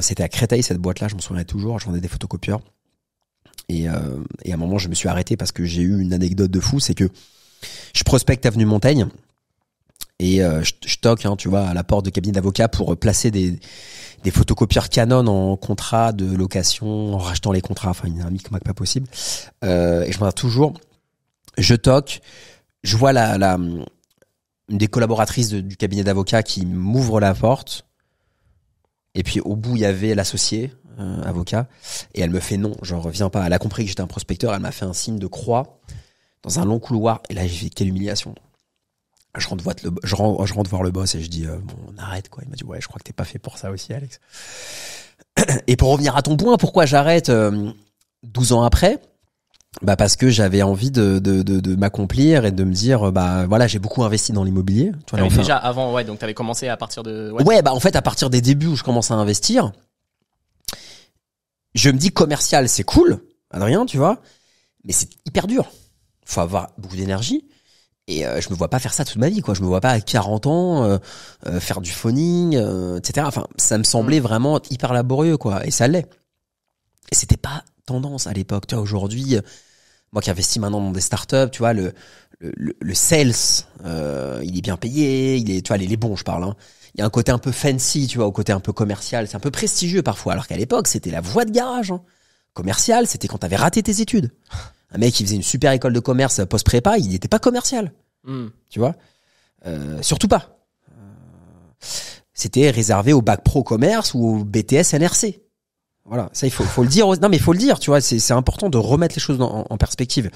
[0.00, 1.78] C'était à Créteil cette boîte-là, je m'en souviendrai toujours.
[1.78, 2.60] Je vendais des photocopieurs.
[3.68, 6.12] Et, euh, et à un moment, je me suis arrêté parce que j'ai eu une
[6.12, 7.08] anecdote de fou, c'est que
[7.94, 9.06] je prospecte avenue Montaigne
[10.20, 13.30] et euh, je, toque, hein, tu vois, à la porte de cabinet d'avocat pour placer
[13.30, 13.58] des,
[14.22, 17.88] des photocopieurs Canon en contrat de location, en rachetant les contrats.
[17.88, 19.08] Enfin, il y a un micmac pas possible.
[19.64, 20.74] Euh, et je me toujours,
[21.56, 22.20] je toque,
[22.82, 23.86] je vois la, une
[24.68, 27.86] des collaboratrices du cabinet d'avocat qui m'ouvre la porte.
[29.14, 31.66] Et puis au bout, il y avait l'associé, euh, avocat,
[32.14, 33.46] et elle me fait non, je reviens pas.
[33.46, 35.80] Elle a compris que j'étais un prospecteur, elle m'a fait un signe de croix
[36.42, 37.22] dans un long couloir.
[37.30, 38.34] Et là, j'ai fait quelle humiliation.
[39.38, 41.56] Je rentre, voir le, je, rentre, je rentre voir le boss et je dis euh,
[41.62, 42.42] bon, on arrête quoi.
[42.44, 44.18] Il m'a dit ouais, je crois que t'es pas fait pour ça aussi, Alex.
[45.68, 47.70] Et pour revenir à ton point, pourquoi j'arrête euh,
[48.24, 48.98] 12 ans après?
[49.82, 53.46] Bah parce que j'avais envie de, de, de, de m'accomplir et de me dire bah
[53.46, 54.90] voilà j'ai beaucoup investi dans l'immobilier.
[55.06, 57.30] Tu vois, Ah enfin- déjà avant, ouais, donc t'avais commencé à partir de.
[57.30, 57.44] Ouais.
[57.44, 57.62] Ouais.
[57.62, 59.70] bah en fait à partir des débuts où je commence à investir,
[61.76, 63.20] je me dis commercial c'est cool,
[63.52, 64.20] Adrien, tu vois,
[64.84, 65.70] mais c'est hyper dur.
[66.24, 67.44] Faut avoir beaucoup d'énergie
[68.08, 69.54] et euh, je me vois pas faire ça toute ma vie quoi.
[69.54, 70.98] Je me vois pas à 40 ans euh,
[71.46, 73.26] euh, faire du phoning, euh, etc.
[73.26, 76.08] Enfin ça me semblait vraiment hyper laborieux quoi et ça l'est.
[77.12, 78.66] Et c'était pas tendance à l'époque.
[78.66, 79.40] Tu vois aujourd'hui, euh,
[80.12, 81.92] moi qui investis maintenant dans des startups, tu vois le
[82.40, 83.34] le, le- le sales,
[83.84, 86.44] euh, il est bien payé, il est, tu vois, les, les bons, je parle.
[86.44, 86.56] Hein.
[86.94, 89.28] Il y a un côté un peu fancy, tu vois, au côté un peu commercial.
[89.28, 91.90] C'est un peu prestigieux parfois, alors qu'à l'époque, c'était la voie de garage.
[91.90, 92.00] Hein.
[92.54, 94.32] Commercial, c'était quand t'avais raté tes études.
[94.92, 97.92] Un mec qui faisait une super école de commerce post-prépa, il n'était pas commercial,
[98.24, 98.48] Hmm.
[98.68, 98.94] tu vois?
[99.66, 100.58] Euh, surtout pas.
[100.90, 100.94] Euh,
[102.34, 105.40] C'était réservé au bac pro commerce ou au BTS NRC.
[106.06, 107.06] Voilà, ça il faut, faut le dire.
[107.20, 109.64] Non mais il faut le dire, tu vois, c'est important de remettre les choses en,
[109.68, 110.30] en perspective.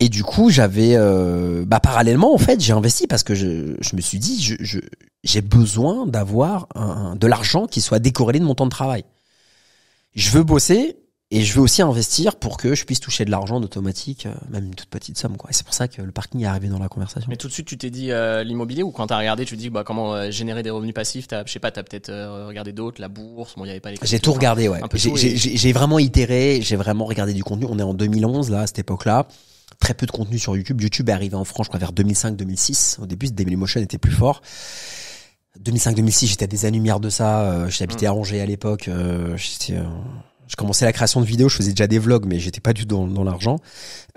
[0.00, 3.96] Et du coup, j'avais, euh, bah parallèlement en fait, j'ai investi parce que je, je
[3.96, 4.80] me suis dit, je, je-
[5.22, 9.04] j'ai besoin d'avoir un- de l'argent qui soit décorrélé de mon temps de travail.
[10.14, 10.96] Je veux bosser
[11.38, 14.66] et je veux aussi investir pour que je puisse toucher de l'argent d'automatique, euh, même
[14.66, 15.50] une toute petite somme quoi.
[15.50, 17.28] Et c'est pour ça que le parking est arrivé dans la conversation.
[17.28, 19.60] Mais tout de suite, tu t'es dit euh, l'immobilier ou quand t'as regardé, tu te
[19.60, 22.46] dis bah, comment euh, générer des revenus passifs T'as, je sais pas, t'as peut-être euh,
[22.46, 23.54] regardé d'autres, la bourse.
[23.56, 23.98] Bon, il y avait pas les.
[24.02, 24.80] J'ai tout regardé, ouais.
[24.94, 27.66] J'ai tout, j'ai- et- j'ai- j'ai vraiment itéré, j'ai vraiment regardé du contenu.
[27.68, 29.26] On est en 2011 là, à cette époque-là.
[29.80, 30.80] Très peu de contenu sur YouTube.
[30.80, 32.98] YouTube est arrivé en France, je crois, vers 2005-2006.
[33.02, 34.40] Au début, Dailymotion était plus fort.
[35.60, 37.68] 2005-2006, j'étais à des années-lumière de ça.
[37.68, 38.88] J'habitais à Angers à l'époque.
[38.88, 39.78] Euh, j'étais,
[40.48, 42.82] je commençais la création de vidéos, je faisais déjà des vlogs, mais j'étais pas du
[42.86, 43.58] tout dans, dans l'argent.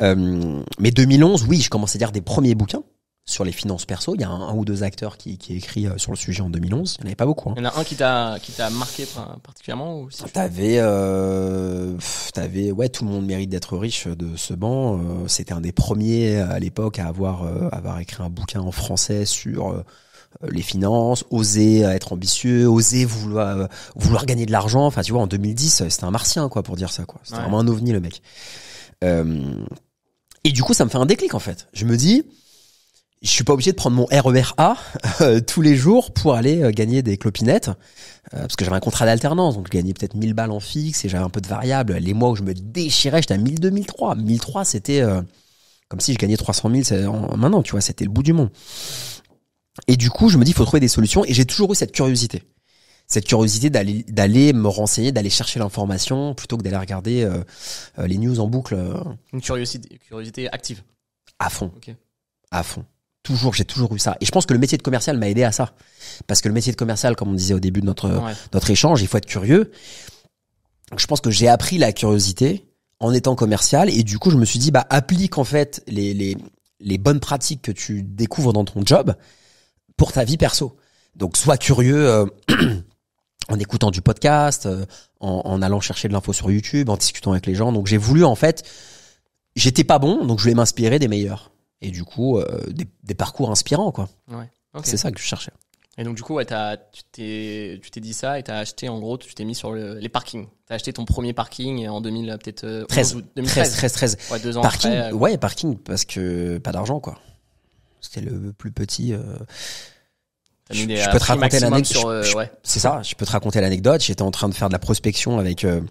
[0.02, 2.84] Euh, mais 2011, oui, je commençais à lire des premiers bouquins
[3.26, 4.16] sur les finances perso.
[4.16, 6.42] Il y a un, un ou deux acteurs qui, qui écrit euh, sur le sujet
[6.42, 6.96] en 2011.
[6.98, 7.50] Il n'y en avait pas beaucoup.
[7.52, 7.54] hein.
[7.58, 10.78] Il y en a un qui t'a qui t'a marqué par- particulièrement ou si T'avais,
[10.80, 11.94] euh,
[12.34, 14.98] t'avais, ouais, tout le monde mérite d'être riche de ce banc.
[14.98, 18.72] Euh, C'était un des premiers à l'époque à avoir, euh, avoir écrit un bouquin en
[18.72, 19.84] français sur euh,
[20.50, 23.66] les finances, oser être ambitieux, oser vouloir, euh,
[23.96, 24.86] vouloir gagner de l'argent.
[24.86, 27.20] Enfin, tu vois, en 2010, c'était un martien, quoi, pour dire ça, quoi.
[27.24, 27.44] C'était Ouais.
[27.44, 28.22] vraiment un ovni, le mec.
[29.04, 29.42] Euh,
[30.44, 31.68] et du coup, ça me fait un déclic, en fait.
[31.74, 32.24] Je me dis,
[33.22, 34.78] je suis pas obligé de prendre mon RER A
[35.22, 37.68] euh, tous les jours pour aller euh, gagner des clopinettes
[38.34, 41.04] euh, parce que j'avais un contrat d'alternance donc je gagnais peut-être 1000 balles en fixe
[41.04, 43.72] et j'avais un peu de variables les mois où je me déchirais j'étais à 1002
[43.72, 45.22] 1003 1003 c'était euh,
[45.90, 48.32] comme si je gagnais 300 000 c'est en, maintenant tu vois c'était le bout du
[48.32, 48.52] monde
[49.88, 51.76] et du coup je me dis il faut trouver des solutions et j'ai toujours eu
[51.76, 52.44] cette curiosité
[53.08, 57.44] cette curiosité d'aller d'aller me renseigner d'aller chercher l'information plutôt que d'aller regarder euh,
[57.98, 58.94] euh, les news en boucle euh,
[59.34, 60.84] une curiosité, curiosité active.
[61.40, 61.96] à fond Ok.
[62.52, 62.86] à fond.
[63.22, 64.16] Toujours, j'ai toujours eu ça.
[64.22, 65.74] Et je pense que le métier de commercial m'a aidé à ça.
[66.26, 68.32] Parce que le métier de commercial, comme on disait au début de notre, Ouais.
[68.54, 69.72] notre échange, il faut être curieux.
[70.90, 72.66] Donc, je pense que j'ai appris la curiosité
[73.00, 73.90] en étant commercial.
[73.90, 76.38] Et du coup, je me suis dit, bah, applique en fait les, les,
[76.80, 79.14] les bonnes pratiques que tu découvres dans ton job
[80.00, 80.76] pour ta vie perso.
[81.16, 82.26] Donc, sois curieux euh,
[83.50, 84.86] en écoutant du podcast, euh,
[85.20, 87.72] en, en allant chercher de l'info sur YouTube, en discutant avec les gens.
[87.72, 88.64] Donc, j'ai voulu en fait,
[89.56, 91.52] j'étais pas bon, donc je voulais m'inspirer des meilleurs.
[91.82, 94.10] Et du coup, euh, des, des parcours inspirants, quoi.
[94.30, 94.50] Ouais.
[94.84, 95.52] C'est ça que je cherchais.
[95.98, 96.54] Et donc du coup, ouais, tu
[97.12, 99.96] t'es tu t'es dit ça et t'as acheté en gros, tu t'es mis sur le-
[99.96, 100.48] les parkings.
[100.66, 103.72] T'as acheté ton premier parking en 2000 peut-être euh, 13, 11 ou 13, 2013.
[103.76, 104.18] 13, 13.
[104.32, 105.12] Ouais, deux ans Parking, après.
[105.12, 107.18] ouais, parking, parce que pas d'argent, quoi.
[108.02, 109.14] C'était le plus petit.
[109.14, 109.20] euh,
[110.72, 112.06] je- peux te raconter l'anecdote.
[112.06, 112.52] euh, ouais.
[112.64, 114.02] C'est ça, je peux te raconter l'anecdote.
[114.02, 115.82] J'étais en train de faire de la prospection avec, euh,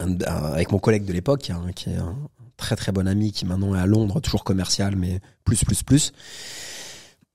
[0.00, 2.16] un- un- avec mon collègue de l'époque, qui est un- qui est un
[2.56, 6.12] très très bon ami, qui maintenant est à Londres, toujours commercial, mais plus, plus, plus.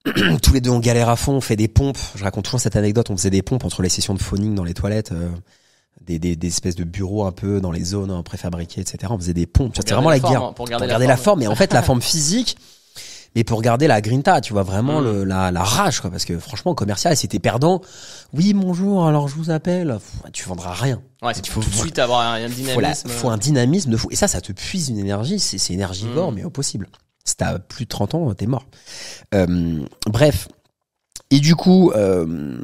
[0.43, 1.97] Tous les deux, on galère à fond, on fait des pompes.
[2.15, 3.09] Je raconte toujours cette anecdote.
[3.09, 5.11] On faisait des pompes entre les sessions de phoning dans les toilettes.
[5.11, 5.29] euh,
[6.01, 8.97] des, des, des, espèces de bureaux un peu dans les zones préfabriquées, etc.
[9.09, 9.73] On faisait des pompes.
[9.75, 10.53] C'était vraiment la, guerre.
[10.53, 11.41] pour garder, la, forme.
[11.41, 12.57] Et en fait, la forme physique,
[13.35, 15.03] mais pour garder la grinta, tu vois vraiment mm.
[15.03, 16.09] le, la, la rage, quoi.
[16.09, 17.81] Parce que franchement, commercial, c'était perdant.
[18.33, 19.05] Oui, bonjour.
[19.05, 19.97] Alors je vous appelle.
[20.31, 21.01] tu vendras rien.
[21.21, 23.09] Ouais, il faut tout de suite avoir un, dynamisme.
[23.09, 24.07] Faut, faut, un dynamisme de fou.
[24.11, 25.39] Et ça, ça te puise une énergie.
[25.39, 26.35] C'est énergivore, mm.
[26.35, 26.87] mais au possible.
[27.25, 28.65] Si t'as plus de 30 ans, t'es mort.
[29.33, 30.47] Euh, bref.
[31.31, 32.57] Et du coup, euh,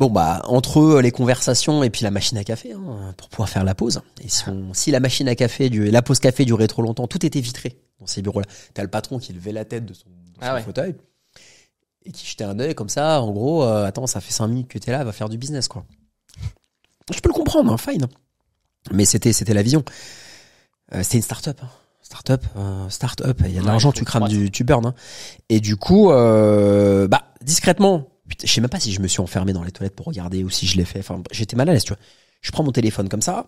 [0.00, 3.62] Bon bah entre les conversations et puis la machine à café hein, pour pouvoir faire
[3.62, 4.02] la pause.
[4.24, 7.24] Et si, si la machine à café, du, la pause café durait trop longtemps, tout
[7.24, 8.46] était vitré dans ces bureaux-là.
[8.74, 10.06] T'as le patron qui levait la tête de son,
[10.40, 10.94] ah fauteuil
[12.04, 13.20] et qui jetait un œil comme ça.
[13.20, 15.68] En gros, euh, attends, ça fait 5 minutes que t'es là, va faire du business
[15.68, 15.84] quoi.
[17.12, 18.06] Je peux le comprendre, hein, fine.
[18.92, 19.84] Mais c'était c'était la vision.
[20.94, 21.58] Euh, c'était une start-up.
[21.62, 21.68] Hein.
[22.02, 23.40] Start-up, euh, start-up.
[23.44, 24.86] Il y a de l'argent, tu crames du, tu burn.
[24.86, 24.94] Hein.
[25.48, 28.08] Et du coup, bah discrètement
[28.42, 30.50] je sais même pas si je me suis enfermé dans les toilettes pour regarder ou
[30.50, 31.00] si je l'ai fait.
[31.00, 32.02] Enfin, j'étais mal à l'aise, tu vois.
[32.40, 33.46] Je prends mon téléphone comme ça,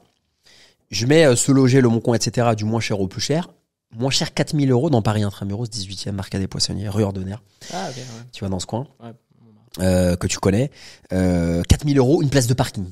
[0.91, 2.49] je mets ce loger, le Moncon, etc.
[2.57, 3.49] du moins cher au plus cher.
[3.97, 7.43] Moins cher 4000 euros dans Paris Intramuros, 18e, Marca des Poissonniers, rue Ordonnaire.
[7.73, 8.03] Ah, ouais.
[8.33, 8.87] Tu vas dans ce coin.
[9.01, 9.13] Ouais.
[9.79, 10.71] Euh, que tu connais.
[11.13, 12.91] Euh, 4000 euros, une place de parking.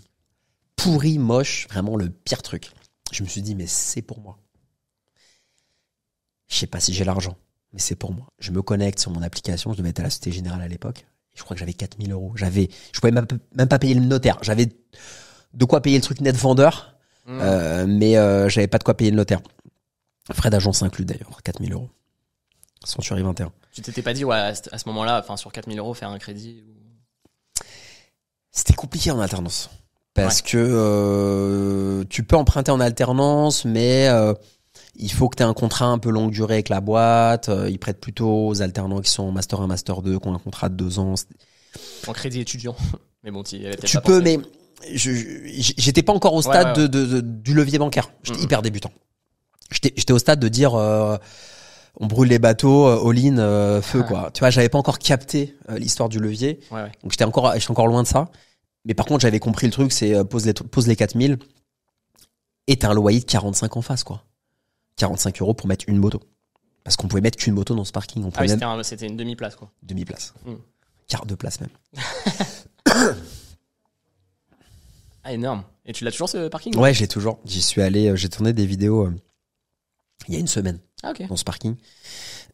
[0.76, 2.70] Pourri, moche, vraiment le pire truc.
[3.12, 4.38] Je me suis dit, mais c'est pour moi.
[6.48, 7.36] Je sais pas si j'ai l'argent,
[7.72, 8.26] mais c'est pour moi.
[8.38, 11.06] Je me connecte sur mon application, je devais être à la Société Générale à l'époque
[11.34, 12.32] je crois que j'avais 4000 euros.
[12.36, 14.38] J'avais, je pouvais même, même pas payer le notaire.
[14.42, 14.68] J'avais
[15.52, 17.38] de quoi payer le truc net vendeur, mmh.
[17.40, 18.14] euh, mais
[18.48, 19.40] j'avais pas de quoi payer le notaire.
[20.32, 21.90] Frais d'agence inclus d'ailleurs, 4000 euros.
[22.84, 23.52] Century 21.
[23.72, 26.62] Tu t'étais pas dit, ouais, à ce moment-là, enfin, sur 4000 euros, faire un crédit
[28.50, 29.70] C'était compliqué en alternance.
[30.14, 34.32] Parce que euh, tu peux emprunter en alternance, mais euh,
[34.94, 37.48] il faut que tu aies un contrat un peu longue durée avec la boîte.
[37.48, 40.38] Euh, ils prêtent plutôt aux alternants qui sont master 1, master 2, qui ont un
[40.38, 41.14] contrat de deux ans.
[42.06, 42.76] En crédit étudiant.
[43.24, 44.38] Mais bon, tu Tu peux, mais
[44.92, 48.10] j'étais pas encore au stade De, du levier bancaire.
[48.22, 48.90] J'étais hyper débutant.
[49.96, 51.16] J'étais au stade de dire euh,
[51.96, 54.30] on brûle les bateaux, euh, all-in, euh, feu quoi.
[54.32, 56.60] Tu vois, j'avais pas encore capté l'histoire du levier.
[56.70, 58.28] Donc j'étais encore, j'étais encore loin de ça.
[58.84, 61.38] Mais par contre, j'avais compris le truc, c'est pose les, pose les 4000
[62.66, 64.24] et t'as un loyer de 45 en face quoi.
[64.96, 66.20] 45 euros pour mettre une moto.
[66.84, 68.24] Parce qu'on pouvait mettre qu'une moto dans ce parking.
[68.24, 69.72] On ah oui, c'était une demi-place, quoi.
[69.82, 70.34] Demi-place.
[70.44, 70.56] Hmm.
[71.08, 71.70] Quart de place même.
[75.24, 75.64] ah, énorme.
[75.86, 76.76] Et tu l'as toujours ce parking?
[76.76, 77.38] Ouais, j'ai toujours.
[77.46, 79.08] J'y suis allé, j'ai tourné des vidéos
[80.28, 81.76] il y a une semaine ah, dans ce parking.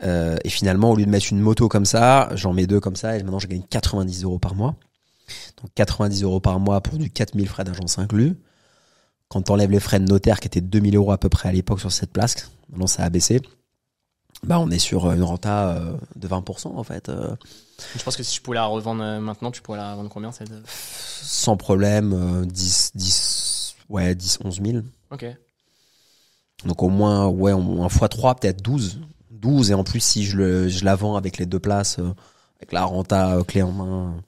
[0.03, 2.97] Euh, et finalement, au lieu de mettre une moto comme ça, j'en mets deux comme
[2.97, 4.77] ça et maintenant je gagne 90 euros par mois.
[5.63, 8.37] Donc 90 euros par mois pour du 4000 frais d'agence inclus
[9.31, 11.81] quand t'enlèves les frais de notaire qui étaient 2000 euros à peu près à l'époque
[11.81, 13.41] sur cette place, maintenant ça a baissé,
[14.43, 17.09] bah on est sur une renta euh, de 20% en fait.
[17.09, 17.37] Euh.
[17.97, 20.51] Je pense que si tu pouvais la revendre maintenant, tu pourrais la revendre combien cette...
[20.67, 24.79] Sans problème, 10, 10, ouais, 10, 11 000.
[25.13, 25.27] Ok.
[26.65, 29.01] Donc au moins, ouais, un fois 3, peut-être 12.
[29.31, 31.99] 12 et en plus si je, le, je la vends avec les deux places,
[32.59, 34.23] avec la renta clé en main,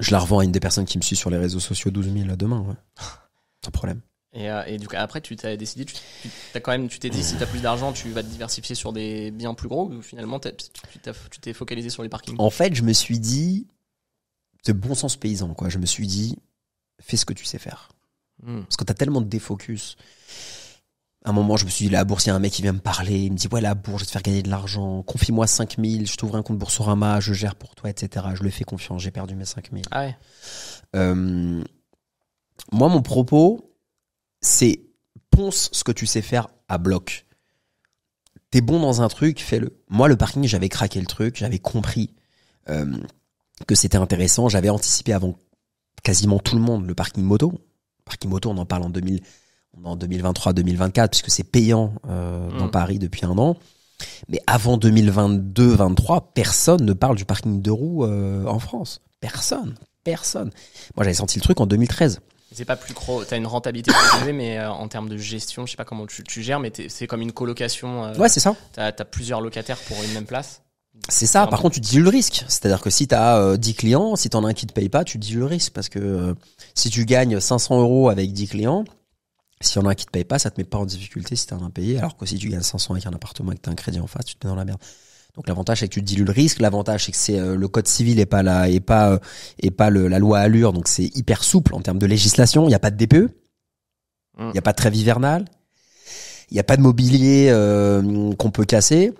[0.00, 2.12] je la revends à une des personnes qui me suit sur les réseaux sociaux 12
[2.12, 2.60] 000 demain.
[2.60, 2.74] Ouais.
[3.64, 4.00] Sans problème.
[4.34, 5.94] Et, euh, et, du coup, après, tu t'es décidé, tu,
[6.54, 8.92] as quand même, tu t'es dit, si t'as plus d'argent, tu vas te diversifier sur
[8.92, 10.50] des biens plus gros ou finalement, tu
[11.40, 12.36] t'es focalisé sur les parkings?
[12.38, 13.66] En fait, je me suis dit,
[14.66, 15.70] de bon sens paysan, quoi.
[15.70, 16.36] Je me suis dit,
[17.00, 17.88] fais ce que tu sais faire.
[18.42, 18.62] Hmm.
[18.62, 19.96] Parce que t'as tellement de défocus.
[21.24, 22.62] À un moment, je me suis dit, la bourse, il y a un mec qui
[22.62, 24.50] vient me parler, il me dit, ouais, la bourse, je vais te faire gagner de
[24.50, 28.26] l'argent, confie-moi 5000, je t'ouvre un compte Boursorama, je gère pour toi, etc.
[28.34, 29.84] Je le fais confiance, j'ai perdu mes 5000.
[29.90, 30.16] Ah ouais.
[30.96, 31.62] Euh,
[32.72, 33.74] moi, mon propos,
[34.40, 34.80] c'est
[35.30, 37.26] ponce ce que tu sais faire à bloc.
[38.50, 39.78] T'es bon dans un truc, fais-le.
[39.88, 42.14] Moi, le parking, j'avais craqué le truc, j'avais compris
[42.68, 42.96] euh,
[43.66, 45.36] que c'était intéressant, j'avais anticipé avant
[46.02, 47.52] quasiment tout le monde le parking moto.
[48.04, 49.20] parking moto, on en parle en 2000,
[49.84, 52.70] en 2023-2024 puisque c'est payant euh, dans mm.
[52.70, 53.56] Paris depuis un an.
[54.28, 59.00] Mais avant 2022-23, personne ne parle du parking de roues euh, en France.
[59.20, 60.50] Personne, personne.
[60.96, 62.20] Moi, j'avais senti le truc en 2013.
[62.52, 65.66] C'est pas plus gros, t'as une rentabilité plus élevée, mais euh, en termes de gestion,
[65.66, 68.12] je sais pas comment tu, tu gères, mais c'est comme une colocation.
[68.12, 68.54] Ouais, c'est ça.
[68.72, 70.62] T'as as plusieurs locataires pour une même place.
[71.08, 71.46] C'est ça.
[71.46, 72.44] Par contre, tu dilues le risque.
[72.48, 75.04] C'est-à-dire que si tu as 10 clients, si t'en as un qui te paye pas,
[75.04, 76.34] tu dilues le risque parce que euh,
[76.74, 78.84] si tu gagnes 500 euros avec 10 clients,
[79.60, 81.36] si y en a un qui te paye pas, ça te met pas en difficulté
[81.36, 81.98] si t'as un impayé.
[81.98, 84.06] Alors que si tu gagnes 500 avec un appartement et que t'as un crédit en
[84.06, 84.80] face, tu te mets dans la merde.
[85.34, 87.86] Donc l'avantage c'est que tu dilues le risque, l'avantage c'est que c'est euh, le code
[87.86, 89.18] civil et pas la et pas euh,
[89.60, 92.64] et pas le, la loi Allure, donc c'est hyper souple en termes de législation.
[92.64, 93.30] Il n'y a pas de DPE,
[94.38, 95.44] il n'y a pas de trêve hivernale,
[96.50, 99.12] il n'y a pas de mobilier euh, qu'on peut casser.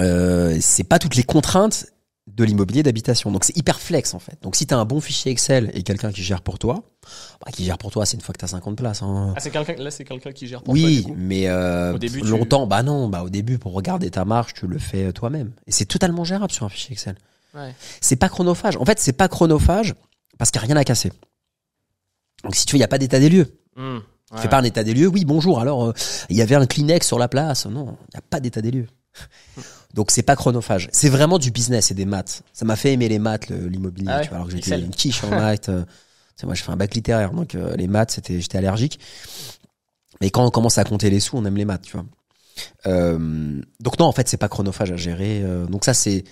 [0.00, 1.86] Euh, c'est pas toutes les contraintes
[2.28, 3.30] de l'immobilier d'habitation.
[3.30, 4.38] Donc c'est hyper flex en fait.
[4.42, 6.84] Donc si tu as un bon fichier Excel et quelqu'un qui gère pour toi,
[7.44, 9.02] bah, qui gère pour toi, c'est une fois que tu as 50 places.
[9.02, 9.34] Hein.
[9.36, 11.12] Ah, c'est quelqu'un là c'est quelqu'un qui gère pour oui, toi.
[11.12, 14.54] Oui, mais euh, au début, longtemps, bah non, bah au début pour regarder ta marge,
[14.54, 15.52] tu le fais toi-même.
[15.66, 17.16] Et c'est totalement gérable sur un fichier Excel.
[17.54, 17.74] Ouais.
[18.00, 18.76] C'est pas chronophage.
[18.76, 19.94] En fait, c'est pas chronophage
[20.38, 21.12] parce qu'il n'y a rien à casser.
[22.44, 23.58] Donc si tu veux, il n'y a pas d'état des lieux.
[23.76, 23.98] Mmh.
[24.32, 25.08] Ouais, fais pas un état des lieux.
[25.08, 25.60] Oui, bonjour.
[25.60, 25.92] Alors, euh,
[26.30, 27.66] il y avait un Kleenex sur la place.
[27.66, 28.86] Non, il n'y a pas d'état des lieux.
[29.94, 30.88] Donc c'est pas chronophage.
[30.92, 32.42] C'est vraiment du business et des maths.
[32.52, 34.08] Ça m'a fait aimer les maths, l'immobilier.
[34.10, 35.68] Ah ouais, tu vois, alors que j'étais une quiche en maths.
[35.68, 35.84] Euh,
[36.44, 38.98] moi, je fais un bac littéraire, donc euh, les maths, c'était, j'étais allergique.
[40.20, 42.06] Mais quand on commence à compter les sous, on aime les maths, tu vois.
[42.86, 45.44] Euh, donc non, en fait, c'est pas chronophage à gérer.
[45.68, 46.24] Donc ça, c'est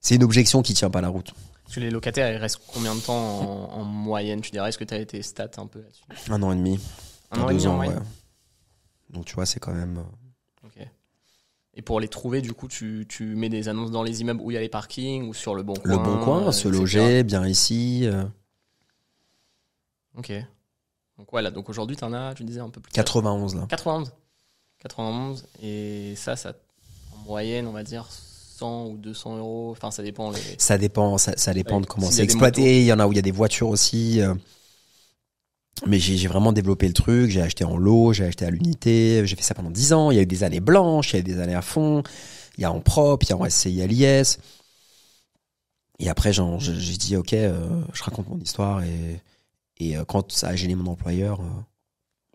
[0.00, 1.32] c'est une objection qui tient pas la route.
[1.64, 4.78] Parce que les locataires, ils restent combien de temps en, en moyenne Tu dirais, est-ce
[4.78, 6.32] que tu as été stat un peu là-dessus?
[6.32, 6.78] Un an et demi.
[7.30, 7.96] Un an et demi en moyenne.
[7.96, 8.02] Ouais.
[9.10, 10.02] Donc tu vois, c'est quand même.
[11.74, 14.50] Et pour les trouver, du coup, tu, tu mets des annonces dans les immeubles où
[14.50, 15.82] il y a les parkings ou sur le bon coin.
[15.90, 16.78] Le bon coin, euh, se etc.
[16.80, 18.00] loger, bien ici.
[18.06, 18.24] euh,
[20.18, 20.32] Ok.
[21.18, 22.90] Donc voilà, donc aujourd'hui, tu en as, tu disais un peu plus.
[22.92, 23.66] 91 là.
[23.68, 24.12] 91.
[24.80, 25.44] 91.
[25.62, 26.54] Et ça, ça,
[27.14, 29.70] en moyenne, on va dire 100 ou 200 euros.
[29.70, 30.30] Enfin, ça dépend.
[30.32, 30.40] Les...
[30.58, 32.80] Ça dépend, ça, ça dépend Ouais, de comment c'est exploité.
[32.80, 34.20] Il y en a où il y a des voitures aussi.
[34.20, 34.34] euh,
[35.86, 37.30] Mais j'ai vraiment développé le truc.
[37.30, 39.22] J'ai acheté en lot, j'ai acheté à l'unité.
[39.26, 40.10] J'ai fait ça pendant 10 ans.
[40.10, 42.02] Il y a eu des années blanches, il y a eu des années à fond.
[42.58, 44.38] Il y a en propre, il y a en SCI à l'IS.
[45.98, 48.82] Et après, j'ai dit, OK, euh, je raconte mon histoire.
[48.82, 49.20] Et,
[49.78, 51.44] et euh, quand ça a gêné mon employeur, euh,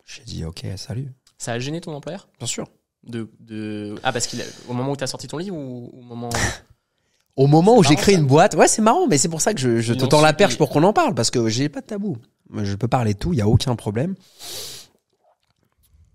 [0.04, 1.12] j'ai dit, OK, salut.
[1.38, 2.28] Ça a gêné ton employeur?
[2.38, 2.68] Bien sûr.
[3.04, 3.94] de, de...
[4.02, 6.30] Ah, parce qu'il a- au moment où tu as sorti ton livre ou au moment.
[7.36, 8.20] Au moment où j'ai créé ça.
[8.20, 10.32] une boîte, ouais, c'est marrant, mais c'est pour ça que je, je te tends la
[10.32, 12.16] perche pour qu'on en parle, parce que j'ai pas de tabou.
[12.54, 14.14] Je peux parler de tout, il y a aucun problème.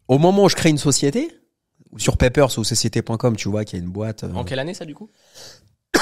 [0.08, 1.30] Au moment où je crée une société,
[1.98, 4.24] sur Papers ou société.com, tu vois qu'il y a une boîte.
[4.24, 5.10] euh, En quelle année ça, du coup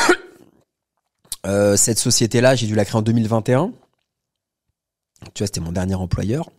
[1.46, 3.72] euh, cette société-là, j'ai dû la créer en 2021.
[5.34, 6.50] Tu vois, c'était mon dernier employeur.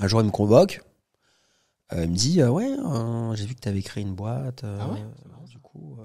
[0.00, 0.80] Un jour, il me convoque.
[1.92, 2.70] Euh, il me dit, euh, ouais,
[3.34, 4.62] j'ai vu que tu avais créé une boîte.
[4.64, 5.02] Ah ouais?
[5.48, 5.98] Du coup,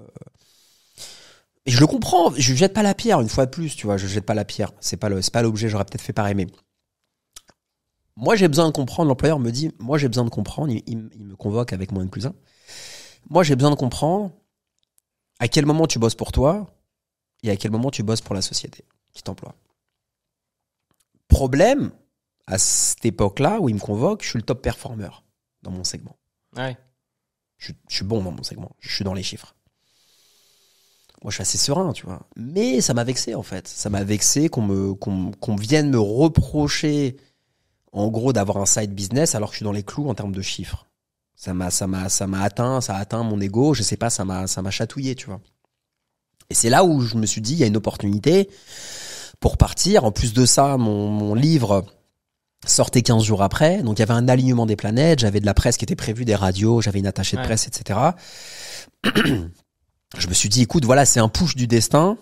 [1.66, 2.32] et je le comprends.
[2.34, 3.96] Je jette pas la pierre une fois de plus, tu vois.
[3.96, 4.72] Je jette pas la pierre.
[4.80, 5.68] C'est pas le, c'est pas l'objet.
[5.68, 6.46] J'aurais peut-être fait pareil, mais
[8.16, 9.08] moi, j'ai besoin de comprendre.
[9.08, 10.70] L'employeur me dit, moi, j'ai besoin de comprendre.
[10.72, 12.34] Il, il- il me convoque avec moins de plus un.
[13.30, 14.30] Moi, j'ai besoin de comprendre
[15.40, 16.70] à quel moment tu bosses pour toi
[17.42, 19.54] et à quel moment tu bosses pour la société qui t'emploie.
[21.28, 21.90] Problème,
[22.46, 25.08] à cette époque-là où il me convoque, je suis le top performer
[25.62, 26.16] dans mon segment.
[26.56, 26.76] Ouais.
[27.58, 28.76] Je, je suis bon dans mon segment.
[28.80, 29.56] Je suis dans les chiffres.
[31.24, 32.20] Moi, je suis assez serein, tu vois.
[32.36, 33.66] Mais ça m'a vexé, en fait.
[33.66, 37.16] Ça m'a vexé qu'on me, qu'on, qu'on vienne me reprocher,
[37.92, 40.34] en gros, d'avoir un side business alors que je suis dans les clous en termes
[40.34, 40.86] de chiffres.
[41.34, 43.72] Ça m'a, ça m'a, ça m'a atteint, ça a atteint mon ego.
[43.74, 45.40] Je sais pas, ça m'a, ça m'a chatouillé, tu vois.
[46.50, 48.50] Et c'est là où je me suis dit, il y a une opportunité
[49.40, 50.04] pour partir.
[50.04, 51.86] En plus de ça, mon, mon livre
[52.66, 53.82] sortait 15 jours après.
[53.82, 55.20] Donc il y avait un alignement des planètes.
[55.20, 57.46] J'avais de la presse qui était prévue, des radios, j'avais une attachée de Ouais.
[57.48, 57.98] presse, etc.
[60.18, 62.16] je me suis dit, écoute, voilà, c'est un push du destin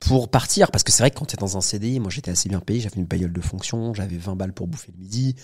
[0.00, 0.70] pour partir.
[0.70, 2.60] Parce que c'est vrai que quand tu es dans un CDI, moi j'étais assez bien
[2.60, 5.34] payé, j'avais une payeule de fonction, j'avais 20 balles pour bouffer le midi.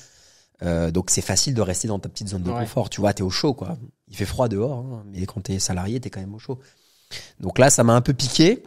[0.62, 2.60] Euh, donc c'est facile de rester dans ta petite zone de Ouais.
[2.60, 2.88] confort.
[2.90, 3.76] Tu vois, t'es au chaud, quoi.
[4.08, 6.58] Il fait froid dehors, hein, mais quand t'es salarié, t'es quand même au chaud.
[7.40, 8.62] Donc là, ça m'a un peu piqué.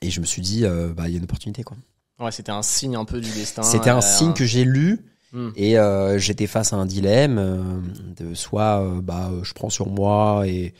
[0.00, 1.76] Et je me suis dit, euh, bah, il y a une opportunité, quoi.
[2.20, 3.62] Ouais, c'était un signe un peu du destin.
[3.62, 5.50] C'était un euh, signe que j'ai lu Hmm.
[5.56, 7.82] et euh, j'étais face à un dilemme
[8.16, 10.74] de soit bah je prends sur moi et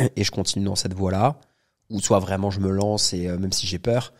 [0.16, 1.36] et je continue dans cette voie-là
[1.90, 4.12] ou soit vraiment je me lance et euh, même si j'ai peur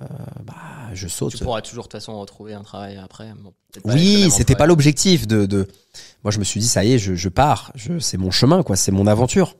[0.00, 0.06] euh,
[0.44, 0.54] bah
[0.94, 1.34] je saute.
[1.34, 3.32] Tu pourras toujours de toute façon retrouver un travail après.
[3.34, 5.66] Bon, pas Oui, c'était pas l'objectif de, de.
[6.22, 7.72] Moi, je me suis dit, ça y est, je, je pars.
[7.74, 8.76] Je, c'est mon chemin, quoi.
[8.76, 9.56] C'est mon aventure.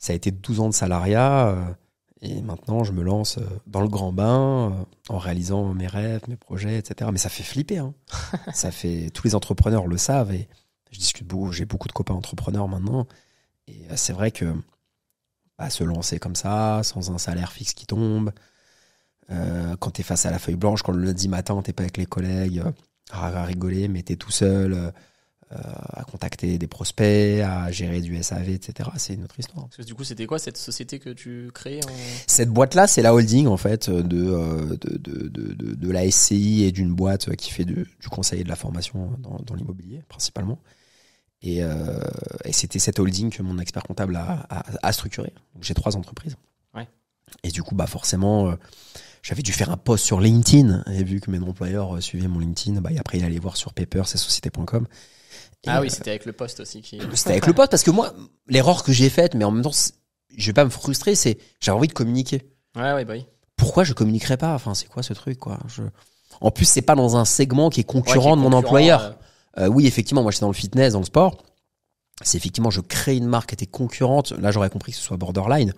[0.00, 1.48] Ça a été 12 ans de salariat.
[1.48, 1.62] euh,
[2.22, 6.78] et maintenant, je me lance dans le grand bain, en réalisant mes rêves, mes projets,
[6.78, 7.10] etc.
[7.12, 7.78] Mais ça fait flipper.
[7.78, 7.94] Hein.
[8.52, 9.10] ça fait.
[9.10, 10.32] Tous les entrepreneurs le savent.
[10.32, 10.48] Et
[10.90, 11.52] je discute beaucoup.
[11.52, 13.06] J'ai beaucoup de copains entrepreneurs maintenant.
[13.68, 14.52] Et c'est vrai que
[15.58, 18.32] bah, se lancer comme ça, sans un salaire fixe qui tombe,
[19.30, 21.96] euh, quand t'es face à la feuille blanche, quand le lundi matin, t'es pas avec
[21.96, 22.70] les collègues, euh,
[23.12, 24.90] à, à rigoler, mais t'es tout seul, euh,
[25.50, 28.88] à contacter des prospects, à gérer du SAV, etc.
[28.96, 29.66] C'est une autre histoire.
[29.66, 31.92] Parce que du coup, c'était quoi cette société que tu créais en...
[32.26, 34.00] Cette boîte-là, c'est la holding en fait de
[34.80, 38.48] de, de, de, la SCI et d'une boîte qui fait du, du conseil et de
[38.48, 40.58] la formation dans, dans l'immobilier principalement.
[41.42, 42.00] Et, euh,
[42.44, 45.32] et c'était cette holding que mon expert comptable a, a, a structuré.
[45.54, 46.36] Donc, J'ai trois entreprises.
[46.74, 46.88] Ouais.
[47.42, 48.54] Et du coup, bah forcément, euh,
[49.22, 50.84] j'avais dû faire un post sur LinkedIn.
[50.92, 53.56] Et vu que mes employeurs euh, suivaient mon LinkedIn, bah, et après il allait voir
[53.56, 54.86] sur Paper, c'est société.com.
[55.64, 57.00] Et, Ah oui, euh, c'était avec le poste aussi qui.
[57.14, 58.14] c'était avec le poste parce que moi,
[58.48, 59.70] l'erreur que j'ai faite, mais en même temps,
[60.36, 62.42] je vais pas me frustrer, c'est j'avais envie de communiquer.
[62.76, 63.26] Ouais, ouais, bah oui.
[63.56, 64.54] Pourquoi je communiquerais pas?
[64.54, 65.58] Enfin, c'est quoi ce truc, quoi?
[65.68, 65.82] Je...
[66.40, 69.16] En plus, c'est pas dans un segment qui est concurrent de mon employeur.
[69.58, 71.42] Euh, oui, effectivement, moi, j'étais dans le fitness, dans le sport.
[72.22, 74.32] C'est effectivement, je crée une marque qui était concurrente.
[74.32, 75.72] Là, j'aurais compris que ce soit borderline.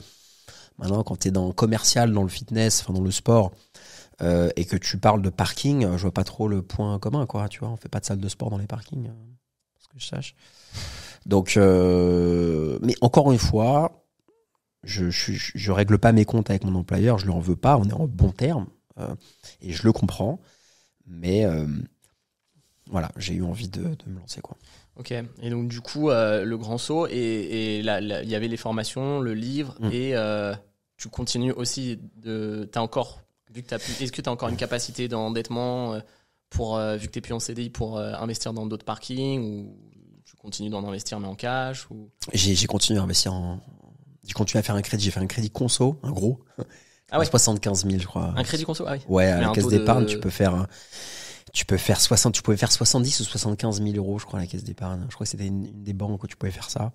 [0.78, 3.52] Maintenant, quand tu es dans commercial, dans le fitness, enfin dans le sport,
[4.22, 7.48] euh, et que tu parles de parking, je vois pas trop le point commun, quoi.
[7.48, 9.10] Tu vois, on fait pas de salle de sport dans les parkings,
[9.80, 10.34] ce que je sache.
[11.26, 14.04] Donc, euh, mais encore une fois,
[14.82, 17.78] je, je, je, règle pas mes comptes avec mon employeur, je lui en veux pas,
[17.78, 18.66] on est en bon terme,
[18.98, 19.14] euh,
[19.62, 20.40] et je le comprends.
[21.06, 21.66] Mais euh,
[22.90, 24.56] voilà, j'ai eu envie de, de, me lancer, quoi.
[24.96, 25.12] Ok.
[25.12, 29.34] Et donc du coup, euh, le grand saut et, il y avait les formations, le
[29.34, 29.90] livre mm.
[29.92, 30.54] et euh,
[30.96, 32.68] tu continues aussi de.
[32.70, 33.20] T'as encore
[33.52, 35.98] vu que Est-ce que tu as encore une capacité d'endettement
[36.50, 39.76] pour vu que t'es plus en CDI pour investir dans d'autres parkings ou
[40.24, 42.10] tu continues d'en investir mais en cash ou?
[42.32, 43.60] J'ai continué à investir en.
[44.26, 45.04] J'ai continué à faire un crédit.
[45.04, 46.40] J'ai fait un crédit conso, un gros.
[47.10, 47.26] Ah ouais.
[47.26, 48.32] 75 000, je crois.
[48.36, 49.00] Un crédit conso, ah oui.
[49.08, 50.66] Ouais, à la caisse d'épargne, tu peux faire
[51.54, 54.42] tu peux faire 60, tu pouvais faire 70 ou 75 000 euros, je crois, à
[54.42, 55.06] la caisse d'épargne.
[55.08, 56.90] Je crois que c'était une, des banques où tu pouvais faire ça.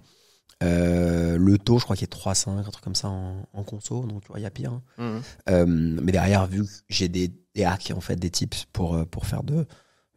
[0.61, 4.03] Euh, le taux, je crois qu'il est 3,5, un truc comme ça en, en conso,
[4.03, 4.73] donc tu vois, il y a pire.
[4.73, 4.83] Hein.
[4.97, 5.21] Mmh.
[5.49, 9.05] Euh, mais derrière, vu que j'ai des, des, hacks, en fait, des tips pour, euh,
[9.05, 9.65] pour faire de,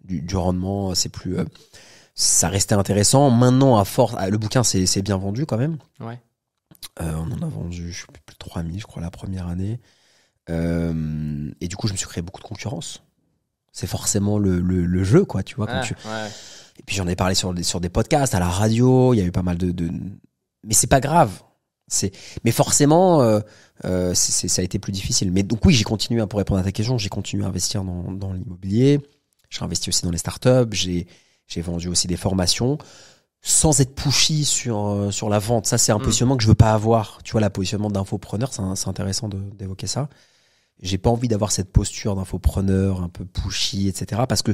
[0.03, 1.39] du, du rendement, c'est plus.
[1.39, 1.45] Euh,
[2.17, 3.31] ça restait intéressant.
[3.31, 4.17] Maintenant, à force.
[4.19, 5.79] Ah, le bouquin, c'est bien vendu quand même.
[6.01, 6.21] Ouais.
[6.99, 9.81] On en a vendu, je sais plus, 3000, je crois, la première année.
[10.49, 13.03] et du coup, je me suis créé beaucoup de concurrence
[13.73, 15.67] c'est forcément le, le, le, jeu, quoi, tu vois.
[15.67, 15.95] Quand tu...
[16.79, 19.21] Et puis j'en ai parlé sur des, sur des podcasts, à la radio, il y
[19.21, 19.71] a eu pas mal de.
[19.71, 19.91] de...
[20.65, 21.31] Mais c'est pas grave.
[21.89, 22.13] C'est,
[22.45, 23.41] mais forcément, euh,
[23.85, 25.31] euh, c'est, ça a été plus difficile.
[25.33, 28.13] Mais donc oui, j'ai continué, pour répondre à ta question, j'ai continué à investir dans,
[28.13, 29.01] dans l'immobilier.
[29.51, 30.73] J'ai investi aussi dans les startups.
[30.73, 31.07] J'ai,
[31.47, 32.79] j'ai vendu aussi des formations
[33.45, 35.67] sans être pushy sur euh, sur la vente.
[35.67, 36.03] Ça, c'est un mm.
[36.03, 37.19] positionnement que je veux pas avoir.
[37.25, 40.09] Tu vois, la positionnement d'infopreneur, c'est, c'est intéressant d'évoquer ça
[40.83, 44.23] j'ai pas envie d'avoir cette posture d'infopreneur un peu pushy, etc.
[44.29, 44.53] Parce que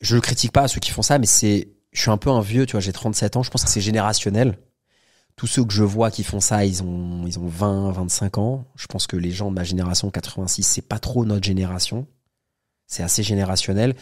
[0.00, 2.40] je ne critique pas ceux qui font ça, mais c'est, je suis un peu un
[2.40, 4.58] vieux, tu vois, j'ai 37 ans, je pense que c'est générationnel.
[5.36, 8.64] Tous ceux que je vois qui font ça, ils ont, ils ont 20, 25 ans.
[8.74, 12.08] Je pense que les gens de ma génération 86, c'est pas trop notre génération.
[12.88, 13.94] C'est assez générationnel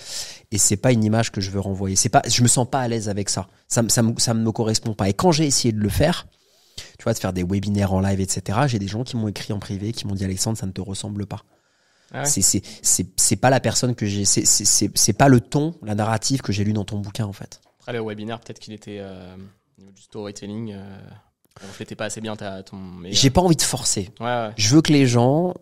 [0.52, 1.96] et c'est pas une image que je veux renvoyer.
[1.96, 3.48] C'est pas, je me sens pas à l'aise avec ça.
[3.68, 5.10] Ça, ça, ça me correspond pas.
[5.10, 6.26] Et quand j'ai essayé de le faire,
[6.76, 8.60] tu vois, de faire des webinaires en live, etc.
[8.66, 10.80] J'ai des gens qui m'ont écrit en privé, qui m'ont dit Alexandre, ça ne te
[10.80, 11.42] ressemble pas.
[12.12, 16.52] Ah c'est c'est pas la personne que j'ai, c'est pas le ton, la narrative que
[16.52, 17.60] j'ai lu dans ton bouquin en fait.
[17.80, 19.36] Après le webinaire, peut-être qu'il était euh,
[19.78, 20.98] du storytelling, euh,
[21.62, 22.78] reflétait pas assez bien ta, ton.
[23.10, 24.10] J'ai pas envie de forcer.
[24.56, 25.54] Je veux que les gens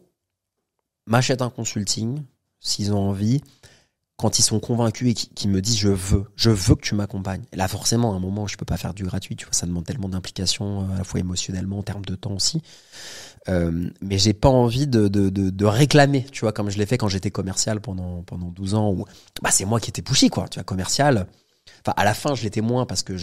[1.07, 2.23] m'achètent un consulting
[2.61, 3.43] s'ils ont envie
[4.17, 7.43] quand ils sont convaincus et qui, me disent je veux, je veux que tu m'accompagnes.
[7.53, 9.35] Là, forcément, à un moment, je peux pas faire du gratuit.
[9.35, 12.33] Tu vois, ça demande tellement d'implication, euh, à la fois émotionnellement, en termes de temps
[12.33, 12.63] aussi.
[13.49, 16.87] Euh, mais j'ai pas envie de, de, de, de, réclamer, tu vois, comme je l'ai
[16.87, 18.91] fait quand j'étais commercial pendant pendant 12 ans.
[18.93, 19.05] Où
[19.43, 20.49] bah c'est moi qui étais pushy, quoi.
[20.49, 21.27] Tu vois, commercial.
[21.81, 23.17] Enfin, à la fin, je l'étais moins parce que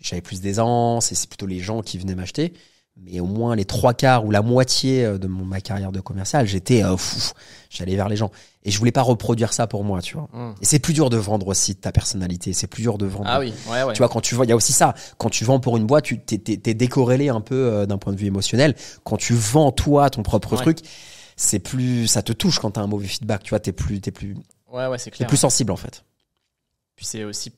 [0.00, 2.52] j'avais plus d'aisance et c'est plutôt les gens qui venaient m'acheter
[2.96, 6.00] mais au moins les trois quarts ou la moitié euh, de mon, ma carrière de
[6.00, 7.32] commercial, j'étais euh, fou,
[7.70, 8.30] j'allais vers les gens
[8.64, 10.28] et je voulais pas reproduire ça pour moi, tu vois.
[10.32, 10.54] Mmh.
[10.60, 13.26] Et c'est plus dur de vendre aussi ta personnalité, c'est plus dur de vendre.
[13.28, 13.92] Ah oui, ouais, ouais.
[13.92, 14.94] Tu vois quand tu vends, il y a aussi ça.
[15.18, 18.12] Quand tu vends pour une boîte, tu t'es, t'es, décorrélé un peu euh, d'un point
[18.12, 18.74] de vue émotionnel.
[19.04, 20.78] Quand tu vends toi ton propre truc,
[21.36, 23.60] c'est plus, ça te touche quand t'as un mauvais feedback, tu vois.
[23.60, 24.34] T'es plus, t'es plus.
[24.72, 25.26] Ouais, ouais, c'est clair.
[25.26, 26.04] T'es plus sensible en fait.
[26.96, 27.52] Puis c'est aussi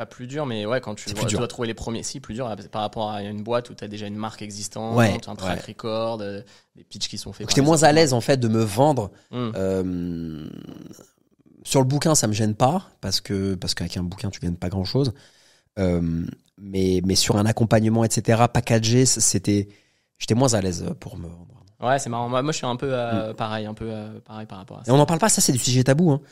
[0.00, 2.80] pas plus dur, mais ouais, quand tu, dois, trouver les premiers, si, plus dur par
[2.80, 6.40] rapport à une boîte où tu as déjà une marque existante, un track record, euh,
[6.74, 7.50] des pitchs qui sont faits.
[7.50, 9.10] J'étais moins à l'aise en fait de me vendre.
[9.30, 9.50] Hmm.
[9.54, 10.48] Euh,
[11.64, 14.54] sur le bouquin, ça me gêne pas parce que parce qu'avec un bouquin, tu gagnes
[14.54, 15.12] pas grand chose.
[15.78, 16.24] Euh,
[16.56, 19.68] mais mais sur un accompagnement, etc., packagé, c'était
[20.16, 21.62] j'étais moins à l'aise pour me vendre.
[21.78, 22.30] Ouais, c'est marrant.
[22.30, 23.34] Moi, je suis un peu hmm.
[23.34, 23.92] pareil, un peu
[24.24, 24.90] pareil par rapport à ça.
[24.90, 26.10] Et on n'en parle pas, ça c'est du sujet tabou.
[26.10, 26.22] Hein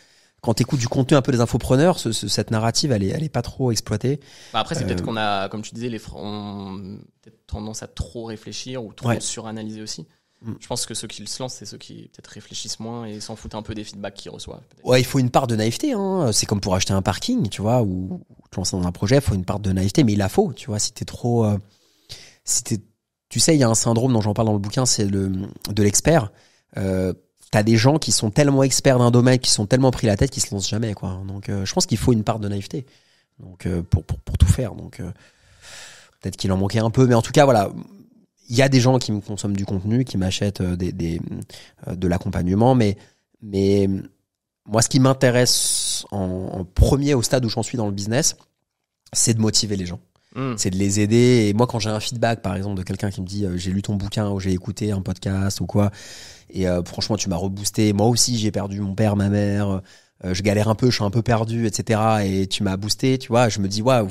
[0.41, 3.25] quand tu écoutes du contenu un peu des infopreneurs, ce, cette narrative, elle est, elle
[3.25, 4.21] est pas trop exploitée.
[4.53, 8.25] Bah après, c'est peut-être euh, qu'on a, comme tu disais, les peut-être tendance à trop
[8.25, 10.07] réfléchir ou trop suranalyser aussi.
[10.43, 10.53] Mm.
[10.61, 13.35] Je pense que ceux qui se lancent, c'est ceux qui peut-être réfléchissent moins et s'en
[13.35, 14.63] foutent un peu des feedbacks qu'ils reçoivent.
[14.85, 15.93] Ouais, il faut une part de naïveté.
[15.93, 16.31] Hein.
[16.33, 19.21] C'est comme pour acheter un parking, tu vois, ou te lancer dans un projet, il
[19.21, 20.79] faut une part de naïveté, mais il la faut, tu vois.
[20.79, 21.59] Si t'es trop, euh,
[22.45, 22.79] si t'es,
[23.29, 25.33] tu sais, il y a un syndrome dont j'en parle dans le bouquin, c'est le
[25.69, 26.31] de l'expert.
[26.77, 27.13] Euh,
[27.51, 30.31] t'as des gens qui sont tellement experts d'un domaine, qui sont tellement pris la tête,
[30.31, 31.21] qu'ils se lancent jamais, quoi.
[31.27, 32.87] Donc, euh, je pense qu'il faut une part de naïveté,
[33.41, 34.75] donc euh, pour, pour, pour tout faire.
[34.75, 35.11] Donc, euh,
[36.21, 37.71] peut-être qu'il en manquait un peu, mais en tout cas, voilà.
[38.51, 41.21] Il y a des gens qui me consomment du contenu, qui m'achètent des, des
[41.87, 42.97] de l'accompagnement, mais
[43.43, 43.87] mais
[44.69, 48.37] moi, ce qui m'intéresse en, premier au stade où j'en suis dans le business,
[49.13, 50.01] c'est de motiver les gens.
[50.39, 50.55] Hmm.
[50.57, 51.49] C'est de les aider.
[51.49, 53.83] Et moi, quand j'ai un feedback, par exemple, de quelqu'un qui me dit, j'ai lu
[53.83, 55.91] ton bouquin ou j'ai écouté un podcast ou quoi,
[56.51, 57.93] et franchement, tu m'as reboosté.
[57.93, 59.83] Moi aussi, j'ai perdu mon père, ma mère.
[60.25, 62.01] je galère un peu, je suis un peu perdu, etc.
[62.25, 63.49] Et tu m'as boosté, tu vois.
[63.49, 64.09] Je me dis, waouh,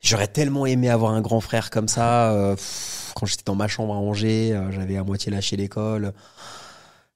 [0.00, 2.54] j'aurais tellement aimé avoir un grand frère comme ça.
[3.16, 6.14] quand j'étais dans ma chambre à Angers, j'avais à moitié lâché l'école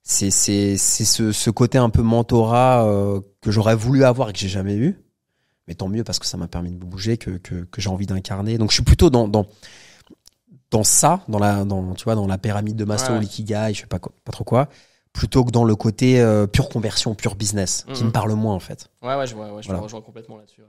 [0.04, 4.32] c'est c'est c'est ce, ce côté un peu mentorat euh, que j'aurais voulu avoir et
[4.34, 4.98] que j'ai jamais eu
[5.68, 8.06] mais tant mieux parce que ça m'a permis de bouger que que, que j'ai envie
[8.06, 9.46] d'incarner donc je suis plutôt dans dans
[10.70, 13.80] dans ça dans la dans tu vois dans la pyramide de Maslow ouais, l'ikigai je
[13.80, 14.68] sais pas quoi, pas trop quoi
[15.12, 18.08] plutôt que dans le côté euh, pure conversion pure business qui mhm.
[18.08, 20.62] me parle moins en fait ouais ouais je vois ouais, je rejoins complètement là-dessus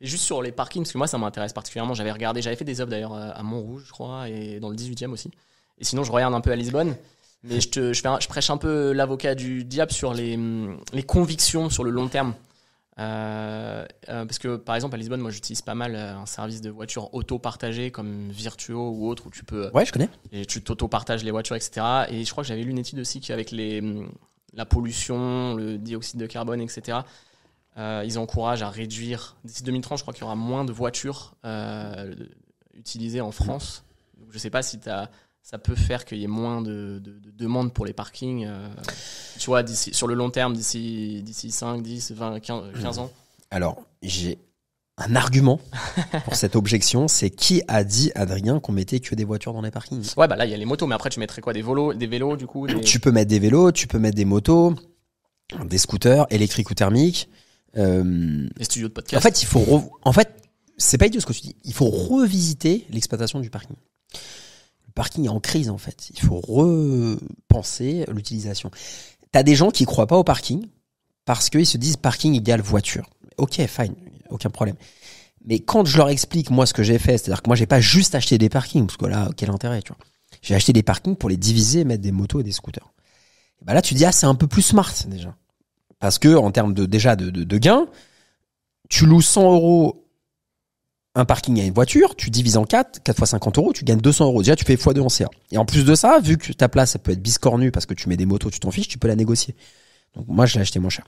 [0.00, 2.64] Et juste sur les parkings, parce que moi ça m'intéresse particulièrement, j'avais regardé, j'avais fait
[2.64, 5.30] des offres d'ailleurs à Montrouge, je crois, et dans le 18e aussi.
[5.78, 6.96] Et sinon, je regarde un peu à Lisbonne.
[7.44, 10.38] Mais je, te, je, fais je prêche un peu l'avocat du diable sur les,
[10.92, 12.34] les convictions sur le long terme.
[12.98, 16.60] Euh, euh, parce que par exemple à Lisbonne, moi j'utilise pas mal euh, un service
[16.60, 19.70] de voiture auto-partagé comme Virtuo ou autre où tu peux.
[19.72, 20.10] Ouais, je connais.
[20.30, 22.04] Et tu t'auto-partages les voitures, etc.
[22.10, 23.82] Et je crois que j'avais lu une étude aussi qu'avec les,
[24.52, 26.98] la pollution, le dioxyde de carbone, etc.,
[27.78, 29.36] ils encouragent à réduire.
[29.44, 31.34] D'ici 2030, je crois qu'il y aura moins de voitures
[32.74, 33.84] utilisées en France.
[34.18, 35.10] Donc je sais pas si tu as
[35.42, 38.46] ça peut faire qu'il y ait moins de, de, de, demandes pour les parkings.
[38.46, 38.68] Euh,
[39.38, 43.10] tu vois, sur le long terme, d'ici, d'ici 5, 10, 20, 15, ans
[43.50, 44.38] Alors, j'ai
[44.98, 45.60] un argument
[46.24, 49.72] pour cette objection, c'est qui a dit, Adrien, qu'on mettait que des voitures dans les
[49.72, 50.14] parkings?
[50.16, 51.52] Ouais, bah là, il y a les motos, mais après, tu mettrais quoi?
[51.52, 54.24] Des vélos, des vélos du coup Tu peux mettre des vélos, tu peux mettre des
[54.24, 54.76] motos,
[55.64, 57.28] des scooters, électriques ou thermiques.
[57.76, 58.48] Euh...
[58.56, 59.18] Des studios de podcast.
[59.18, 59.90] En fait, il faut.
[60.04, 60.30] En fait,
[60.76, 61.56] c'est pas idiot ce que tu dis.
[61.64, 63.76] Il faut revisiter l'exploitation du parking
[64.94, 66.10] parking est en crise en fait.
[66.10, 68.70] Il faut repenser l'utilisation.
[69.30, 70.66] T'as des gens qui croient pas au parking
[71.24, 73.08] parce qu'ils se disent parking égale voiture.
[73.38, 73.94] Ok, fine,
[74.30, 74.76] aucun problème.
[75.44, 77.80] Mais quand je leur explique moi ce que j'ai fait, c'est-à-dire que moi j'ai pas
[77.80, 79.98] juste acheté des parkings parce que là quel intérêt, tu vois.
[80.42, 82.92] J'ai acheté des parkings pour les diviser, mettre des motos et des scooters.
[83.60, 85.36] Et bah là tu dis ah c'est un peu plus smart déjà
[86.02, 87.86] parce que en termes de déjà de, de, de gains,
[88.88, 90.01] tu loues 100 euros
[91.14, 94.00] un parking à une voiture, tu divises en 4, 4 fois 50 euros, tu gagnes
[94.00, 94.42] 200 euros.
[94.42, 95.28] Déjà, tu fais x2 en CA.
[95.50, 97.94] Et en plus de ça, vu que ta place, ça peut être biscornue parce que
[97.94, 99.54] tu mets des motos, tu t'en fiches, tu peux la négocier.
[100.14, 101.04] Donc moi, je l'ai acheté moins cher.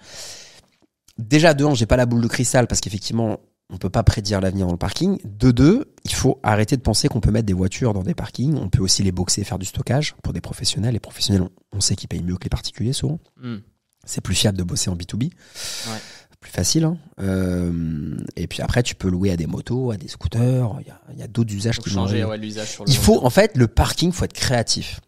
[1.17, 3.41] Déjà, de un, j'ai pas la boule de cristal parce qu'effectivement,
[3.71, 5.19] on peut pas prédire l'avenir dans le parking.
[5.25, 8.57] De deux, il faut arrêter de penser qu'on peut mettre des voitures dans des parkings.
[8.57, 10.93] On peut aussi les boxer et faire du stockage pour des professionnels.
[10.93, 13.21] Les professionnels, on sait qu'ils payent mieux que les particuliers souvent.
[13.43, 13.59] Hmm.
[14.05, 15.31] C'est plus fiable de bosser en B2B.
[15.31, 16.01] Ouais
[16.45, 16.85] plus facile.
[16.85, 16.99] Hein.
[17.21, 20.77] Euh, et puis après, tu peux louer à des motos, à des scooters.
[20.81, 23.25] Il y a, y a d'autres usages qui changer ouais, l'usage sur le Il faut,
[23.25, 25.01] en fait, le parking, faut être créatif.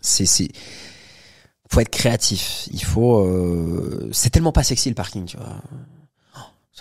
[0.00, 0.48] C'est, c'est,
[1.70, 2.68] faut être créatif.
[2.72, 5.62] Il faut, euh, c'est tellement pas sexy le parking, tu vois.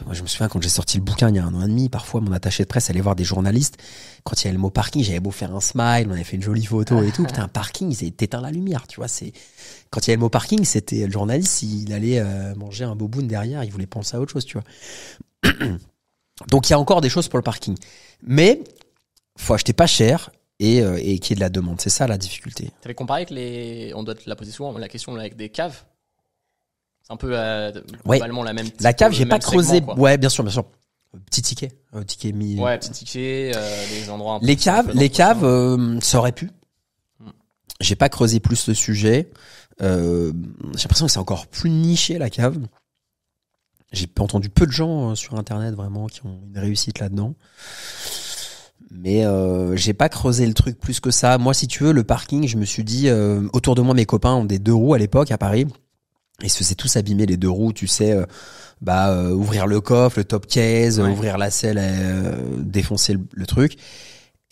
[0.06, 1.68] Moi, je me souviens quand j'ai sorti le bouquin il y a un an et
[1.68, 3.78] demi, parfois mon attaché de presse allait voir des journalistes.
[4.24, 6.38] Quand il y avait le mot parking, j'avais beau faire un smile, on avait fait
[6.38, 7.24] une jolie photo et tout.
[7.28, 9.08] Putain, un parking, ils éteint la lumière, tu vois.
[9.08, 9.32] C'est
[9.90, 12.96] quand il y avait le mot parking, c'était le journaliste, il allait euh, manger un
[12.96, 15.52] boboon derrière, il voulait penser à autre chose, tu vois.
[16.50, 17.78] Donc il y a encore des choses pour le parking,
[18.24, 18.62] mais
[19.38, 21.80] faut acheter pas cher et, euh, et qu'il y ait de la demande.
[21.80, 22.72] C'est ça la difficulté.
[22.82, 25.84] T'avais comparé avec les, on doit te la poser souvent la question avec des caves
[27.12, 27.72] un peu euh,
[28.06, 28.68] globalement la même.
[28.80, 29.82] La cave, j'ai pas creusé.
[29.98, 30.66] ouais, bien sûr, bien sûr.
[31.26, 32.58] Petit ticket, un ticket mis.
[32.58, 34.36] Ouais, petit ticket, euh, des endroits.
[34.36, 36.50] Un les caves, les caves, euh, ça aurait pu.
[37.20, 37.32] Hmm.
[37.82, 39.30] J'ai pas creusé plus le sujet.
[39.82, 40.32] Euh,
[40.76, 42.58] j'ai l'impression que c'est encore plus niché la cave.
[43.92, 47.36] J'ai entendu peu de gens sur internet vraiment qui ont une réussite là-dedans.
[48.90, 51.38] Mais euh, j'ai pas creusé le truc plus que ça.
[51.38, 53.10] Moi, si tu veux, le parking, je me suis dit,
[53.52, 55.68] autour de moi, mes copains ont des deux roues à l'époque à Paris.
[56.44, 58.26] Ils se faisaient tous abîmer les deux roues, tu sais, euh,
[58.82, 63.78] bah euh, ouvrir le coffre, le top case, ouvrir la selle, euh, défoncer le, truc.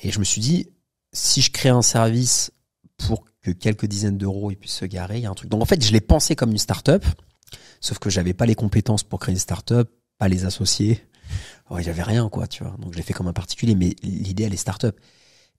[0.01, 0.69] Et je me suis dit,
[1.13, 2.51] si je crée un service
[2.97, 5.49] pour que quelques dizaines d'euros ils puissent se garer, il y a un truc.
[5.49, 7.05] Donc en fait, je l'ai pensé comme une start-up,
[7.81, 11.03] sauf que j'avais pas les compétences pour créer une start-up, pas les associés.
[11.69, 12.75] Ouais, j'avais rien quoi, tu vois.
[12.79, 14.99] Donc je l'ai fait comme un particulier, mais l'idée elle est start-up.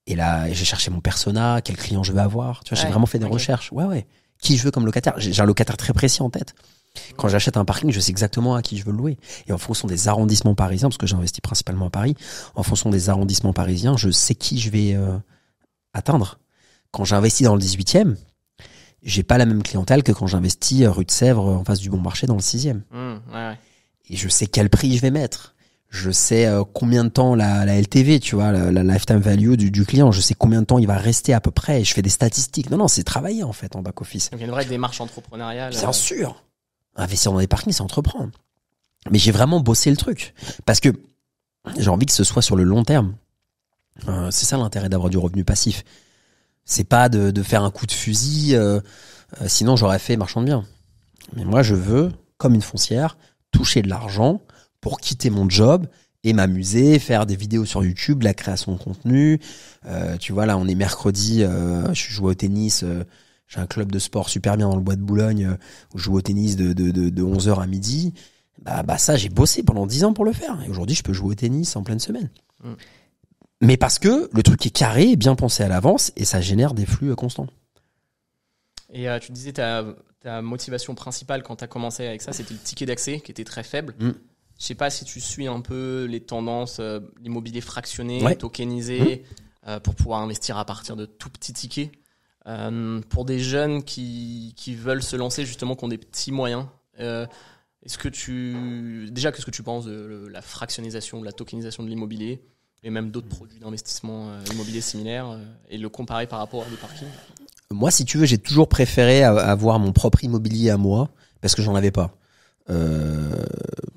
[0.07, 2.65] Et là, j'ai cherché mon persona, quel client je veux avoir.
[2.65, 3.71] Tu vois, j'ai vraiment fait des recherches.
[3.71, 4.07] Ouais, ouais
[4.41, 5.15] qui je veux comme locataire.
[5.19, 6.55] J'ai un locataire très précis en tête.
[7.17, 9.19] Quand j'achète un parking, je sais exactement à qui je veux le louer.
[9.47, 12.17] Et en fonction des arrondissements parisiens, parce que j'investis principalement à Paris,
[12.55, 15.17] en fonction des arrondissements parisiens, je sais qui je vais euh,
[15.93, 16.41] atteindre.
[16.91, 18.17] Quand j'investis dans le 18e,
[19.03, 22.01] j'ai pas la même clientèle que quand j'investis rue de Sèvres en face du bon
[22.01, 22.81] marché dans le 6e.
[22.91, 23.59] Mmh, ouais, ouais.
[24.09, 25.55] Et je sais quel prix je vais mettre
[25.91, 29.71] je sais euh, combien de temps la, la, LTV, tu vois, la, lifetime value du,
[29.71, 31.93] du, client, je sais combien de temps il va rester à peu près, et je
[31.93, 32.71] fais des statistiques.
[32.71, 34.31] Non, non, c'est travailler en fait en back office.
[34.31, 35.73] Donc il y a une vraie démarche entrepreneuriale.
[35.73, 35.93] Bien euh.
[35.93, 36.43] sûr.
[36.97, 38.31] Investir dans des parkings, c'est entreprendre.
[39.11, 40.35] Mais j'ai vraiment bossé le truc.
[40.67, 40.91] Parce que
[41.79, 43.15] j'ai envie que ce soit sur le long terme.
[44.09, 45.85] Euh, c'est ça l'intérêt d'avoir du revenu passif.
[46.65, 48.81] C'est pas de, de, faire un coup de fusil, euh,
[49.41, 50.65] euh, sinon j'aurais fait marchand de biens.
[51.35, 53.17] Mais moi, je veux, comme une foncière,
[53.51, 54.41] toucher de l'argent
[54.81, 55.87] pour quitter mon job
[56.25, 59.41] et m'amuser, faire des vidéos sur YouTube, la création de contenu.
[59.87, 62.83] Euh, tu vois, là, on est mercredi, euh, je joue au tennis.
[62.83, 63.05] Euh,
[63.49, 65.57] j'ai un club de sport super bien dans le bois de Boulogne euh,
[65.95, 68.13] où je joue au tennis de, de, de, de 11h à midi.
[68.63, 70.63] Bah, bah ça, j'ai bossé pendant 10 ans pour le faire.
[70.67, 72.31] Et aujourd'hui, je peux jouer au tennis en pleine semaine.
[72.63, 72.73] Mm.
[73.63, 76.87] Mais parce que le truc est carré, bien pensé à l'avance, et ça génère des
[76.87, 77.49] flux constants.
[78.93, 79.85] Et tu disais ta,
[80.21, 83.45] ta motivation principale quand tu as commencé avec ça, c'était le ticket d'accès qui était
[83.45, 83.95] très faible.
[83.99, 84.11] Mm.
[84.61, 89.69] Je sais pas si tu suis un peu les tendances, euh, l'immobilier fractionné, tokenisé, mmh.
[89.69, 91.91] euh, pour pouvoir investir à partir de tout petits tickets.
[92.47, 96.67] Euh, pour des jeunes qui, qui veulent se lancer justement, qui ont des petits moyens,
[96.99, 101.89] est-ce que tu déjà qu'est-ce que tu penses de la fractionnisation, de la tokenisation de
[101.89, 102.43] l'immobilier
[102.83, 105.39] et même d'autres produits d'investissement immobilier similaires
[105.71, 107.09] et le comparer par rapport à des parkings
[107.71, 111.09] Moi, si tu veux, j'ai toujours préféré avoir mon propre immobilier à moi
[111.41, 112.20] parce que j'en avais pas.
[112.71, 113.45] Euh,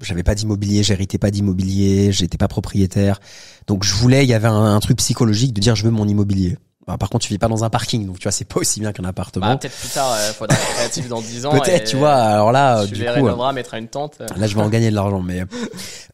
[0.01, 3.19] j'avais pas d'immobilier, j'héritais pas d'immobilier, j'étais pas propriétaire.
[3.67, 6.57] Donc je voulais, il y avait un, truc psychologique de dire je veux mon immobilier.
[6.85, 8.91] par contre, tu vis pas dans un parking, donc tu vois, c'est pas aussi bien
[8.91, 9.47] qu'un appartement.
[9.47, 11.51] Bah, peut-être plus tard, euh, faudra être créatif dans 10 ans.
[11.51, 12.13] Peut-être, tu vois.
[12.13, 14.19] Alors là, tu du coup, euh, mettre à une tente.
[14.19, 15.43] Là, je vais en gagner de l'argent, mais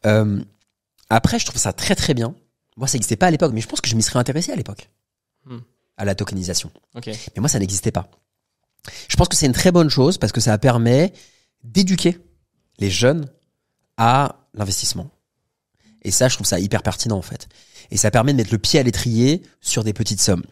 [0.05, 0.39] euh,
[1.10, 2.36] après, je trouve ça très très bien.
[2.78, 4.55] Moi, ça n'existait pas à l'époque, mais je pense que je m'y serais intéressé à
[4.55, 4.89] l'époque
[5.45, 5.57] hmm.
[5.97, 6.72] à la tokenisation.
[6.95, 7.12] Okay.
[7.36, 8.10] Mais moi, ça n'existait pas.
[9.10, 11.12] Je pense que c'est une très bonne chose parce que ça permet
[11.64, 12.18] d'éduquer
[12.80, 13.30] les jeunes
[13.97, 15.09] à l'investissement.
[16.01, 17.47] Et ça, je trouve ça hyper pertinent en fait.
[17.91, 20.43] Et ça permet de mettre le pied à l'étrier sur des petites sommes.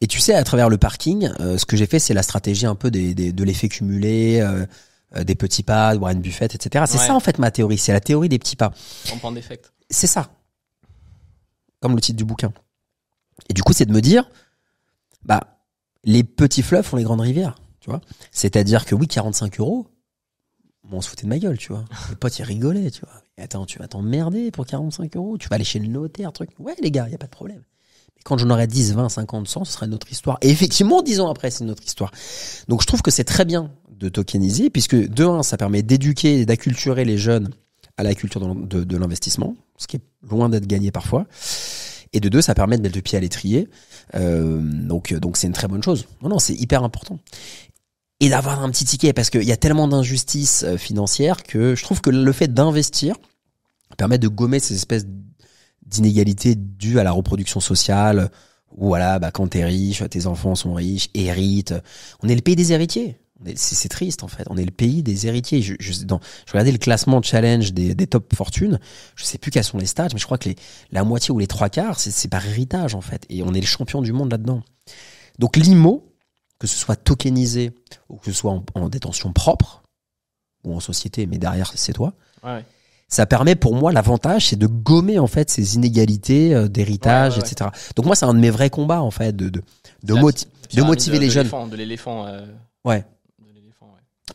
[0.00, 2.66] Et tu sais, à travers le parking, euh, ce que j'ai fait, c'est la stratégie
[2.66, 4.64] un peu des, de l'effet cumulé, euh,
[5.16, 6.84] euh, des petits pas, Warren Buffett, etc.
[6.88, 7.78] C'est ça en fait ma théorie.
[7.78, 8.72] C'est la théorie des petits pas.
[9.90, 10.30] C'est ça.
[11.80, 12.52] Comme le titre du bouquin.
[13.48, 14.28] Et du coup, c'est de me dire,
[15.24, 15.58] bah,
[16.04, 17.56] les petits fleuves font les grandes rivières.
[17.80, 18.00] Tu vois.
[18.32, 19.86] C'est-à-dire que oui, 45 euros,
[20.92, 21.84] on se foutait de ma gueule, tu vois.
[22.10, 23.22] Les potes, ils rigolaient, tu vois.
[23.38, 26.50] attends, tu vas t'emmerder pour 45 euros, tu vas aller chez le notaire, truc.
[26.58, 27.62] Ouais, les gars, y a pas de problème.
[28.16, 30.38] Mais quand j'en aurais 10, 20, 50, 100, ce serait une autre histoire.
[30.42, 32.10] Et effectivement, 10 ans après, c'est une autre histoire.
[32.68, 36.40] Donc, je trouve que c'est très bien de tokeniser, puisque de un, ça permet d'éduquer
[36.40, 37.50] et d'acculturer les jeunes
[37.96, 41.26] à la culture de, de l'investissement, ce qui est loin d'être gagné parfois.
[42.12, 43.68] Et de deux, ça permet de mettre le pied à l'étrier.
[44.14, 46.06] Euh, donc, donc c'est une très bonne chose.
[46.22, 47.18] Non, non, c'est hyper important
[48.20, 51.82] et d'avoir un petit ticket parce qu'il y a tellement d'injustices euh, financières que je
[51.82, 53.16] trouve que le fait d'investir
[53.96, 55.06] permet de gommer ces espèces
[55.86, 58.30] d'inégalités dues à la reproduction sociale
[58.72, 61.74] ou voilà bah quand t'es riche tes enfants sont riches héritent.
[62.22, 63.18] On est le pays des héritiers.
[63.54, 64.44] C'est triste en fait.
[64.48, 65.60] On est le pays des héritiers.
[65.60, 65.74] Je,
[66.50, 68.80] regardais le classement challenge des, top fortunes.
[69.14, 70.48] Je sais plus quels sont les stats mais je crois que
[70.90, 73.24] la moitié ou les trois quarts c'est par héritage en fait.
[73.28, 74.62] Et on est le champion du monde là-dedans.
[75.38, 76.15] Donc l'IMO
[76.58, 77.72] que ce soit tokenisé
[78.08, 79.82] ou que ce soit en, détention propre
[80.64, 82.14] ou en société, mais derrière c'est toi.
[82.42, 82.64] Ouais.
[83.08, 87.70] Ça permet pour moi l'avantage, c'est de gommer en fait ces inégalités euh, d'héritage, etc.
[87.94, 89.62] Donc moi c'est un de mes vrais combats en fait de de
[90.02, 91.48] de, de motiver les jeunes.
[91.70, 92.26] De l'éléphant.
[92.26, 92.46] Euh...
[92.84, 93.04] Ouais.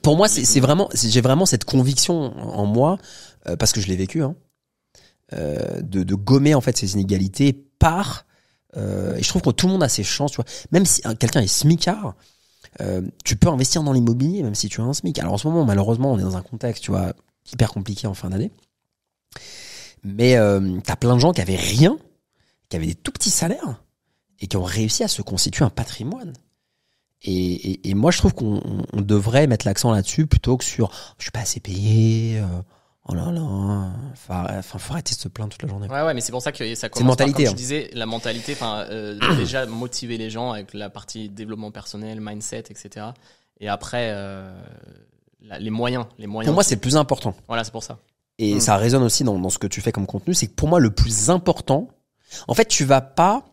[0.02, 2.98] Pour moi c'est vraiment j'ai vraiment cette conviction en moi
[3.48, 4.36] euh, parce que je l'ai vécu hein,
[5.34, 8.26] euh, de, de gommer en fait ces inégalités par
[8.78, 10.46] euh, et je trouve que tout le monde a ses chances, tu vois.
[10.72, 12.16] Même si quelqu'un est smicard,
[12.80, 15.20] euh, tu peux investir dans l'immobilier, même si tu as un SMIC.
[15.20, 17.14] Alors en ce moment, malheureusement, on est dans un contexte, tu vois,
[17.52, 18.52] hyper compliqué en fin d'année.
[20.04, 21.98] Mais euh, t'as plein de gens qui avaient rien,
[22.70, 23.84] qui avaient des tout petits salaires
[24.40, 26.34] et qui ont réussi à se constituer un patrimoine.
[27.24, 31.32] Et, et, moi, je trouve qu'on devrait mettre l'accent là-dessus plutôt que sur je suis
[31.32, 32.40] pas assez payé.
[32.40, 32.48] Euh,
[33.08, 33.42] Oh là là,
[34.12, 35.88] enfin, faut arrêter de se plaindre toute la journée.
[35.88, 37.08] Ouais, ouais, mais c'est pour ça que ça commence.
[37.08, 37.32] mentalité.
[37.32, 37.56] Par, comme je hein.
[37.56, 42.66] disais, la mentalité, enfin, euh, déjà motiver les gens avec la partie développement personnel, mindset,
[42.70, 43.08] etc.
[43.60, 44.54] Et après, euh,
[45.60, 46.48] les moyens, les moyens.
[46.48, 47.34] Pour moi, c'est le plus important.
[47.48, 47.98] Voilà, c'est pour ça.
[48.38, 48.60] Et mm.
[48.60, 50.80] ça résonne aussi dans, dans ce que tu fais comme contenu, c'est que pour moi,
[50.80, 51.88] le plus important,
[52.48, 53.46] en fait, tu vas pas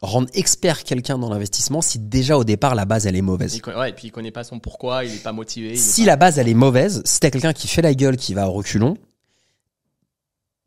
[0.00, 3.60] rendre expert quelqu'un dans l'investissement si déjà au départ la base elle est mauvaise.
[3.66, 5.76] ouais, et puis il connaît pas son pourquoi, il est pas motivé.
[5.76, 8.48] si la base elle est mauvaise, si t'as quelqu'un qui fait la gueule, qui va
[8.48, 8.96] au reculon,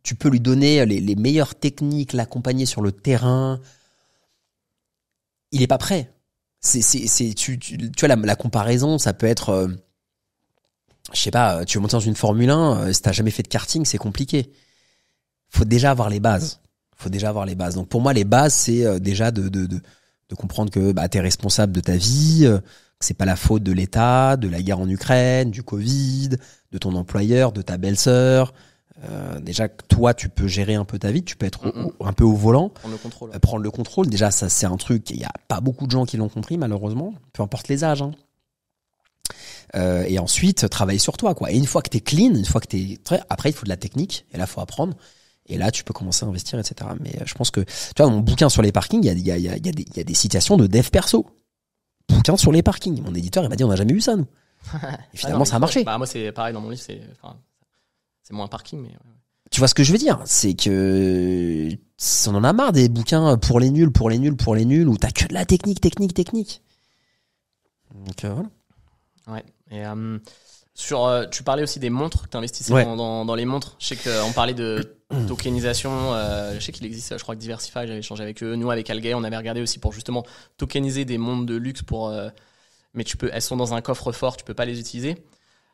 [0.03, 3.59] tu peux lui donner les, les meilleures techniques, l'accompagner sur le terrain.
[5.51, 6.11] Il est pas prêt.
[6.59, 9.67] C'est, c'est, c'est, tu, tu, tu vois, la, la, comparaison, ça peut être, euh,
[11.13, 13.43] je sais pas, tu veux monter dans une Formule 1, euh, si t'as jamais fait
[13.43, 14.51] de karting, c'est compliqué.
[15.49, 16.61] Faut déjà avoir les bases
[17.01, 17.75] faut déjà avoir les bases.
[17.75, 19.79] Donc pour moi, les bases, c'est euh, déjà de, de, de,
[20.29, 23.35] de, comprendre que bah, tu es responsable de ta vie, euh, que c'est pas la
[23.35, 26.29] faute de l'État, de la guerre en Ukraine, du Covid,
[26.71, 28.53] de ton employeur, de ta belle-sœur,
[29.09, 31.61] Euh, déjà, toi, tu peux gérer un peu ta vie, tu peux être
[32.05, 33.31] un peu au volant, prendre le contrôle.
[33.39, 34.07] prendre le contrôle.
[34.07, 35.09] Déjà, ça, c'est un truc.
[35.09, 37.15] Il y a pas beaucoup de gens qui l'ont compris, malheureusement.
[37.33, 38.03] Peu importe les âges.
[38.03, 38.11] Hein.
[39.75, 41.51] Euh, et ensuite, travailler sur toi, quoi.
[41.51, 42.99] Et une fois que t'es clean, une fois que t'es
[43.29, 44.25] après, il faut de la technique.
[44.33, 44.95] Et là, faut apprendre.
[45.51, 46.89] Et là, tu peux commencer à investir, etc.
[46.99, 49.37] Mais euh, je pense que, tu vois, mon bouquin sur les parkings, il y a,
[49.37, 51.25] y, a, y, a des, y a des citations de dev perso.
[52.07, 53.01] Bouquin sur les parkings.
[53.01, 54.27] Mon éditeur, il m'a dit, on n'a jamais vu ça, nous.
[55.13, 55.83] Et finalement, ça a marché.
[55.83, 57.01] Bah, moi, c'est pareil dans mon livre, c'est,
[58.23, 58.95] c'est moins parking, mais.
[59.51, 60.21] Tu vois ce que je veux dire?
[60.23, 61.69] C'est que
[62.27, 64.87] on en a marre des bouquins pour les nuls, pour les nuls, pour les nuls,
[64.87, 66.61] où t'as que de la technique, technique, technique.
[67.93, 68.49] Donc euh, voilà.
[69.27, 69.43] Ouais.
[69.69, 70.17] Et euh,
[70.73, 73.75] sur, euh, tu parlais aussi des montres, tu investissais dans, dans, dans, les montres.
[73.79, 76.13] Je sais qu'on parlait de tokenisation.
[76.13, 78.55] Euh, je sais qu'il existe, je crois que Diversify, j'avais échangé avec eux.
[78.55, 80.25] Nous, avec Algay, on avait regardé aussi pour justement
[80.57, 82.09] tokeniser des montres de luxe pour.
[82.09, 82.29] Euh,
[82.93, 85.17] mais tu peux, elles sont dans un coffre fort, tu peux pas les utiliser.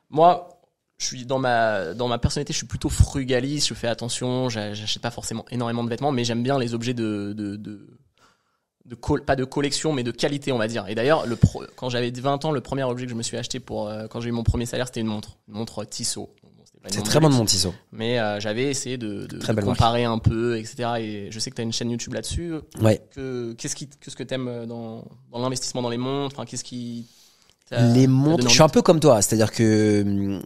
[0.09, 0.49] Moi,
[0.97, 5.01] je suis dans ma dans ma personnalité, je suis plutôt frugaliste, je fais attention, j'achète
[5.01, 9.43] pas forcément énormément de vêtements, mais j'aime bien les objets de, de, de pas de
[9.43, 11.38] collection mais de qualité on va dire et d'ailleurs le
[11.75, 14.21] quand j'avais 20 ans le premier objet que je me suis acheté pour euh, quand
[14.21, 16.33] j'ai eu mon premier salaire c'était une montre une montre Tissot
[16.88, 20.57] c'est très bon de mon Tissot mais euh, j'avais essayé de, de, comparer un peu
[20.57, 22.53] etc et je sais que tu as une chaîne YouTube là-dessus.
[22.82, 23.01] Ouais.
[23.57, 26.36] Qu'est-ce qui qu'est-ce que t'aimes euh, dans, dans l'investissement dans les montres?
[26.38, 27.07] Enfin qu'est-ce qui
[27.71, 30.39] les montres, je suis un peu comme toi, c'est-à-dire que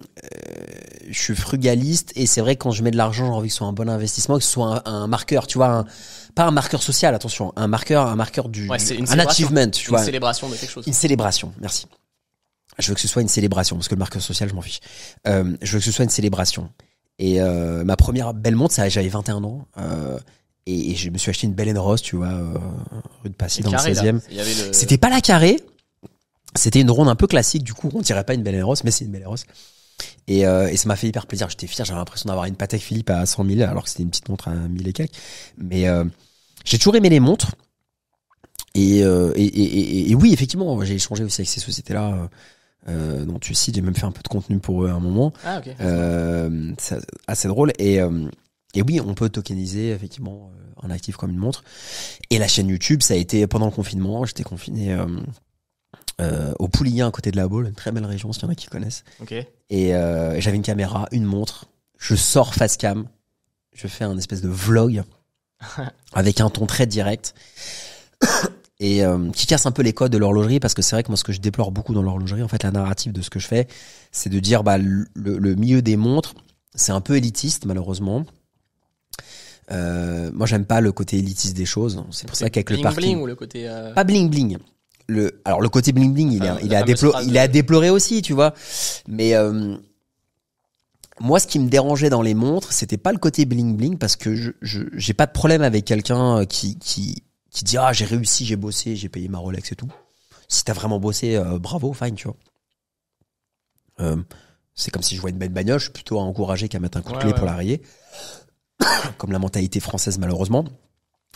[1.08, 3.54] je suis frugaliste et c'est vrai que quand je mets de l'argent, j'ai envie que
[3.54, 5.86] ce soit un bon investissement, que ce soit un, un marqueur, tu vois, un,
[6.34, 10.00] pas un marqueur social, attention, un marqueur, un marqueur du, un achievement, tu vois.
[10.00, 10.88] Une célébration de quelque chose.
[10.88, 11.86] Une célébration, merci.
[12.80, 14.80] Je veux que ce soit une célébration, parce que le marqueur social, je m'en fiche.
[15.28, 16.70] Euh, je veux que ce soit une célébration.
[17.22, 19.68] Et euh, ma première belle montre, ça, j'avais 21 ans.
[19.78, 20.18] Euh,
[20.66, 22.58] et, je me suis acheté une Belle Rose, tu vois, euh,
[23.24, 24.20] rue de Passy, dans le 16e.
[24.72, 25.60] C'était pas la carrée,
[26.56, 28.90] c'était une ronde un peu classique, du coup, on dirait pas une Belle Rose, mais
[28.90, 29.46] c'est une Belle Rose.
[30.28, 31.48] Et, et ça m'a fait hyper plaisir.
[31.50, 31.86] J'étais fier.
[31.86, 34.48] J'avais l'impression d'avoir une Patek Philippe à 100 000, alors que c'était une petite montre
[34.48, 35.14] à 1000 et quelques.
[35.58, 35.86] Mais
[36.66, 37.52] j'ai toujours aimé les montres.
[38.74, 42.30] Et, et, et, et, oui, effectivement, j'ai échangé aussi avec ces sociétés-là.
[42.88, 45.00] Euh, dont tu cites, j'ai même fait un peu de contenu pour eux à un
[45.00, 45.34] moment.
[45.46, 45.76] Ah, ok.
[45.80, 47.74] Euh, c'est assez drôle.
[47.78, 48.00] Et,
[48.74, 50.52] et oui, on peut tokeniser effectivement
[50.82, 51.64] un actif comme une montre.
[52.30, 54.26] Et la chaîne YouTube, ça a été pendant le confinement.
[54.26, 54.98] J'étais confiné
[56.22, 58.50] euh, au Poulignan à côté de la Baule, une très belle région s'il y en
[58.50, 59.04] a qui connaissent.
[59.70, 61.66] Et euh, j'avais une caméra, une montre.
[61.98, 63.08] Je sors face cam,
[63.74, 65.04] je fais un espèce de vlog
[66.14, 67.34] avec un ton très direct
[68.82, 71.10] et euh, qui casse un peu les codes de l'horlogerie parce que c'est vrai que
[71.10, 73.40] moi ce que je déplore beaucoup dans l'horlogerie, en fait la narrative de ce que
[73.40, 73.68] je fais,
[74.12, 76.34] c'est de dire bah le, le, milieu des montres,
[76.74, 78.26] c'est un peu élitiste malheureusement.
[79.72, 82.04] Euh, moi j'aime pas le côté élitiste des choses.
[82.10, 83.94] C'est pour ça qu'avec le parking, bling ou le côté euh...
[83.94, 84.58] pas bling bling
[85.08, 87.48] le alors le côté bling bling il est, il, est à déplorer, il est à
[87.48, 88.54] déplorer aussi tu vois
[89.08, 89.76] mais euh,
[91.20, 94.16] moi ce qui me dérangeait dans les montres c'était pas le côté bling bling parce
[94.16, 98.06] que je j'ai pas de problème avec quelqu'un euh, qui qui qui dit ah j'ai
[98.06, 99.90] réussi j'ai bossé j'ai payé ma Rolex et tout
[100.48, 102.38] si t'as vraiment bossé euh, bravo fine tu vois
[104.74, 107.02] c'est comme si je vois une belle bagnole je suis plutôt encouragé qu'à mettre un
[107.02, 107.84] coup de clé pour la rayer
[109.18, 110.66] comme la mentalité française malheureusement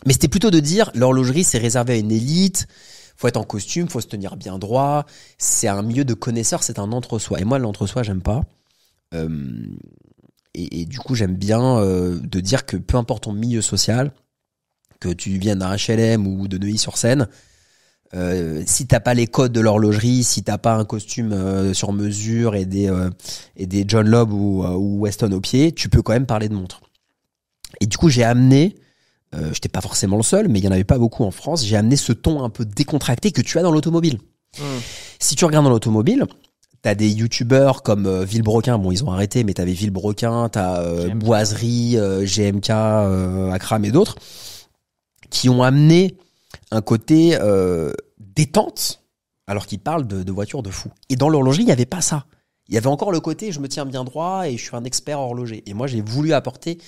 [0.06, 2.68] mais c'était plutôt de dire l'horlogerie c'est réservé à une élite
[3.16, 5.06] faut être en costume, faut se tenir bien droit.
[5.38, 7.40] C'est un milieu de connaisseurs, c'est un entre-soi.
[7.40, 8.44] Et moi, l'entre-soi, j'aime pas.
[9.14, 9.68] Euh,
[10.54, 14.12] et, du coup, j'aime bien euh, de dire que peu importe ton milieu social,
[15.00, 17.28] que tu viennes d'un HLM ou de Neuilly-sur-Seine,
[18.14, 21.92] euh, si t'as pas les codes de l'horlogerie, si t'as pas un costume euh, sur
[21.92, 22.92] mesure et des
[23.58, 26.54] et des John Lobb ou, ou Weston au pied, tu peux quand même parler de
[26.54, 26.82] montre.
[27.82, 28.76] Et du coup, j'ai amené
[29.36, 31.66] euh, j'étais pas forcément le seul, mais il y en avait pas beaucoup en France.
[31.66, 34.20] J'ai amené ce ton un peu décontracté que tu as dans l'automobile.
[34.58, 34.80] Hmm.
[35.20, 36.26] Si tu regardes dans l'automobile,
[36.82, 41.10] t'as des youtubeurs comme euh, Villebrequin, bon ils ont arrêté, mais t'avais Villebrequin, t'as euh,
[41.10, 44.16] Boiserie, euh, GMK, euh, Akram et d'autres,
[45.30, 46.18] qui ont amené
[46.72, 47.38] un côté
[48.20, 49.02] détente,
[49.48, 50.90] alors qu'ils parlent de, de voitures de fou.
[51.10, 52.26] Et dans l'horlogerie, il y avait pas ça.
[52.68, 54.84] Il y avait encore le côté je me tiens bien droit et je suis un
[54.84, 55.64] expert horloger.
[55.68, 56.80] Et moi j'ai voulu apporter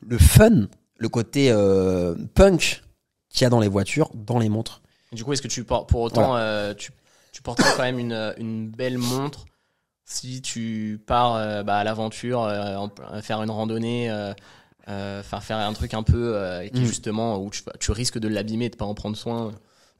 [0.00, 0.66] le fun
[0.98, 2.82] le côté euh, punk
[3.28, 4.82] qu'il y a dans les voitures, dans les montres.
[5.12, 6.92] du coup, est-ce que tu portes, pour autant, euh, tu,
[7.32, 9.46] tu porterais quand même une, une belle montre
[10.04, 12.48] si tu pars euh, bah, à l'aventure,
[13.22, 14.10] faire une randonnée,
[14.86, 16.36] faire faire un truc un peu
[16.72, 16.84] qui mm.
[16.84, 19.52] justement où tu, tu risques de l'abîmer, de pas en prendre soin.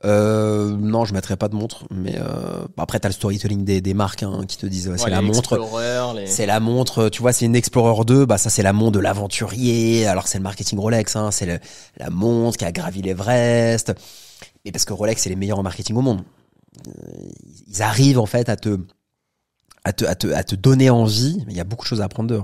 [0.04, 3.94] Euh, non, je mettrais pas de montre, mais euh, après t'as le storytelling des, des
[3.94, 5.60] marques hein, qui te disent c'est la montre,
[6.26, 8.98] c'est la montre, tu vois, c'est une Explorer 2, bah ça c'est la montre de
[8.98, 11.60] l'aventurier, alors c'est le marketing Rolex, hein, c'est
[11.98, 13.92] la montre qui a gravi l'Everest,
[14.64, 16.22] et parce que Rolex c'est les meilleurs en marketing au monde,
[16.88, 16.90] euh,
[17.68, 18.80] ils arrivent en fait à te
[19.84, 22.06] à te, à te, à te donner envie, il y a beaucoup de choses à
[22.06, 22.42] apprendre d'eux,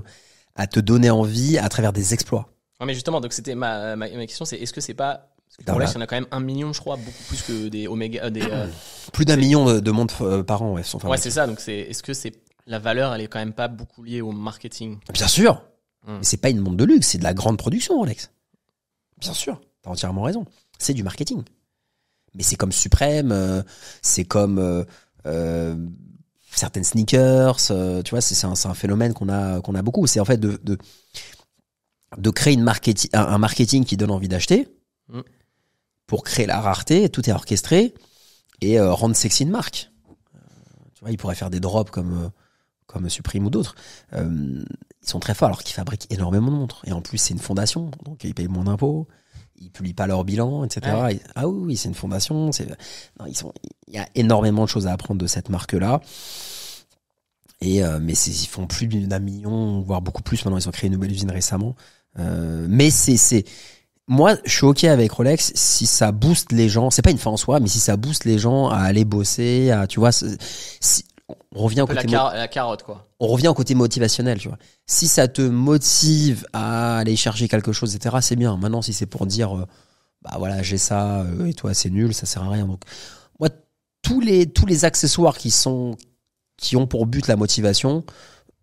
[0.59, 2.49] à te donner envie à travers des exploits.
[2.85, 5.29] mais justement, donc c'était ma, ma, question, c'est est-ce que c'est pas
[5.65, 7.87] Rolex, il y en a quand même un million, je crois, beaucoup plus que des
[7.87, 8.25] Omega.
[8.25, 8.67] Euh, des, euh,
[9.13, 10.83] plus d'un million de, de montres euh, par an, ouais.
[10.83, 11.47] Sont ouais, c'est ça.
[11.47, 12.33] Donc, c'est, est-ce que c'est
[12.67, 14.99] la valeur, elle est quand même pas beaucoup liée au marketing?
[15.13, 15.63] Bien sûr.
[16.05, 16.17] Hmm.
[16.17, 18.29] Mais c'est pas une montre de luxe, c'est de la grande production, Rolex.
[19.17, 19.61] Bien sûr.
[19.81, 20.45] T'as entièrement raison.
[20.77, 21.43] C'est du marketing.
[22.35, 23.63] Mais c'est comme Suprême,
[24.01, 24.85] c'est comme
[26.59, 27.57] certaines sneakers.
[27.57, 30.07] tu vois, c'est un, un, phénomène qu'on a qu'on a beaucoup.
[30.07, 30.77] C'est en fait de, de
[32.17, 32.69] de créer une
[33.13, 34.67] un marketing qui donne envie d'acheter.
[35.09, 35.21] Hmm
[36.09, 37.93] pour créer la rareté, tout est orchestré
[38.61, 39.91] et euh, rendre sexy une marque.
[40.35, 40.39] Euh,
[40.95, 42.29] tu vois, ils pourraient faire des drops comme euh,
[42.87, 43.75] comme Supreme ou d'autres.
[44.13, 44.65] ils
[45.03, 47.91] sont très forts alors qu'ils fabriquent énormément de montres et en plus c'est une fondation
[48.03, 49.07] donc ils payent moins d'impôts,
[49.59, 51.19] ils publient pas leur bilan, etc.
[51.35, 52.51] ah oui, c'est une fondation.
[52.51, 52.67] C'est
[53.27, 53.53] ils sont
[53.87, 56.01] il y a énormément de choses à apprendre de cette marque là.
[57.61, 60.45] Et mais ils font plus d'un million, voire beaucoup plus.
[60.45, 61.75] Maintenant, ils ont créé une nouvelle usine récemment.
[62.17, 63.45] mais c'est c'est
[64.09, 66.89] moi, je suis ok avec Rolex si ça booste les gens.
[66.89, 69.69] C'est pas une fin en soi, mais si ça booste les gens à aller bosser,
[69.69, 71.05] à tu vois, si,
[71.55, 73.07] on revient au côté la, carotte quoi.
[73.19, 74.57] On revient au côté motivationnel, tu vois.
[74.85, 78.57] Si ça te motive à aller chercher quelque chose, etc., c'est bien.
[78.57, 79.65] Maintenant, si c'est pour dire, euh,
[80.21, 82.65] bah voilà, j'ai ça euh, et toi c'est nul, ça sert à rien.
[82.65, 82.81] Donc,
[83.39, 83.49] moi,
[84.01, 85.97] tous les tous les accessoires qui sont
[86.57, 88.03] qui ont pour but la motivation,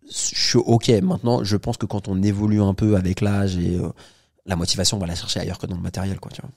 [0.09, 0.89] je suis ok.
[1.01, 3.89] Maintenant, je pense que quand on évolue un peu avec l'âge et euh,
[4.45, 6.51] la motivation, on va la chercher ailleurs que dans le matériel, quoi, tu vois.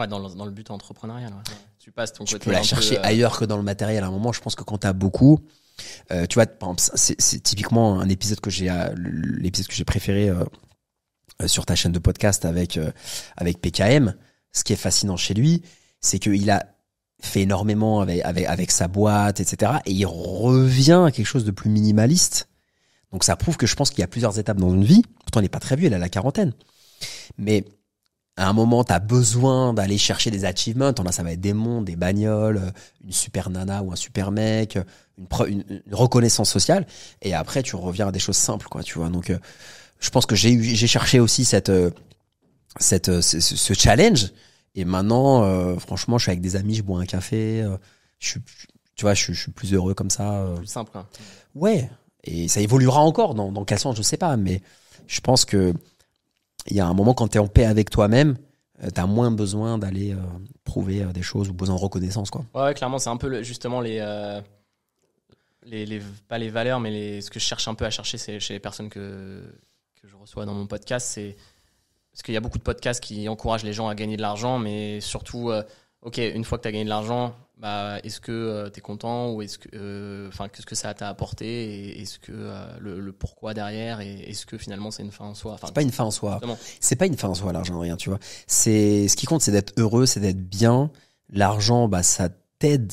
[0.00, 1.32] Ouais, dans le, dans le but entrepreneurial.
[1.80, 4.04] Tu passes ton tu peux la chercher euh, ailleurs que dans le matériel.
[4.04, 5.40] À un moment, je pense que quand tu as beaucoup,
[6.12, 9.86] euh, tu vois, par exemple, c'est typiquement un épisode que j'ai, euh, l'épisode que j'ai
[9.86, 10.30] préféré
[11.46, 12.78] sur ta chaîne de podcast avec
[13.38, 14.14] avec PKM.
[14.52, 15.62] Ce qui est fascinant chez lui,
[16.02, 16.66] c'est qu'il a
[17.22, 19.72] fait énormément avec, avec, avec sa boîte, etc.
[19.86, 22.48] Et il revient à quelque chose de plus minimaliste.
[23.10, 25.02] Donc ça prouve que je pense qu'il y a plusieurs étapes dans une vie.
[25.20, 26.52] Pourtant, elle n'est pas très vieux, elle a la quarantaine.
[27.38, 27.64] Mais
[28.40, 30.88] à un moment, tu as besoin d'aller chercher des achievements.
[30.88, 32.70] A, ça va être des mondes, des bagnoles, euh,
[33.04, 34.78] une super nana ou un super mec,
[35.18, 36.86] une, une, reconnaissance sociale.
[37.20, 39.10] Et après, tu reviens à des choses simples, quoi, tu vois.
[39.10, 39.38] Donc, euh,
[40.00, 41.90] je pense que j'ai j'ai cherché aussi cette, euh,
[42.78, 44.32] cette, ce, challenge.
[44.74, 47.66] Et maintenant, franchement, je suis avec des amis, je bois un café.
[48.20, 48.40] je suis,
[48.94, 50.46] tu vois, je, suis plus heureux comme ça.
[50.56, 50.92] Plus simple.
[50.94, 51.06] Hein.
[51.54, 51.90] Ouais.
[52.24, 53.34] Et ça évoluera encore.
[53.34, 54.36] Dans, dans quel sens, je sais pas.
[54.36, 54.62] Mais
[55.08, 55.74] je pense que
[56.66, 58.36] il y a un moment quand tu es en paix avec toi-même,
[58.82, 60.18] euh, tu as moins besoin d'aller euh,
[60.64, 62.30] prouver euh, des choses ou besoin de reconnaissance.
[62.30, 62.44] Quoi.
[62.54, 63.98] Ouais, clairement, c'est un peu justement les,
[65.64, 68.60] les, Pas les valeurs, mais ce que je cherche un peu à chercher chez les
[68.60, 69.42] personnes que,
[70.00, 71.06] que je reçois dans mon podcast.
[71.10, 71.36] C'est.
[72.12, 74.58] Parce qu'il y a beaucoup de podcasts qui encouragent les gens à gagner de l'argent,
[74.58, 75.52] mais surtout,
[76.02, 78.80] ok, une fois que tu as gagné de l'argent, bah, est-ce que euh, tu es
[78.80, 82.64] content ou est-ce que euh, enfin qu'est-ce que ça t'a apporté et est-ce que euh,
[82.80, 85.92] le, pourquoi derrière et est-ce que finalement c'est une fin en soi c'est pas une
[85.92, 86.40] fin en soi.
[86.80, 88.18] C'est pas une fin en soi l'argent rien tu vois.
[88.46, 90.90] C'est ce qui compte c'est d'être heureux c'est d'être bien.
[91.28, 92.92] L'argent bah ça t'aide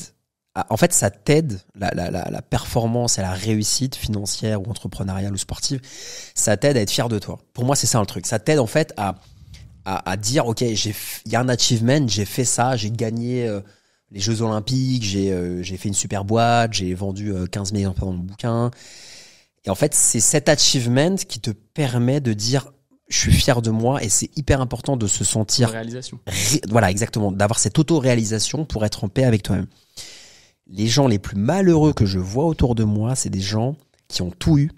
[0.68, 5.32] en fait ça t'aide la, la, la, la, performance et la réussite financière ou entrepreneuriale
[5.32, 5.80] ou sportive
[6.34, 7.38] ça t'aide à être fier de toi.
[7.54, 8.26] Pour moi c'est ça le truc.
[8.26, 9.14] Ça t'aide en fait à
[9.86, 10.94] à, à dire ok j'ai
[11.24, 13.48] il y a un achievement j'ai fait ça j'ai gagné
[14.10, 17.94] les Jeux Olympiques, j'ai euh, j'ai fait une super boîte, j'ai vendu 15 euh, millions
[17.98, 18.70] dans mon bouquin.
[19.64, 22.70] Et en fait, c'est cet achievement qui te permet de dire
[23.08, 26.18] je suis fier de moi et c'est hyper important de se sentir réalisation.
[26.68, 29.66] voilà, exactement, d'avoir cette auto-réalisation pour être en paix avec toi-même.
[30.66, 33.76] Les gens les plus malheureux que je vois autour de moi, c'est des gens
[34.08, 34.70] qui ont tout eu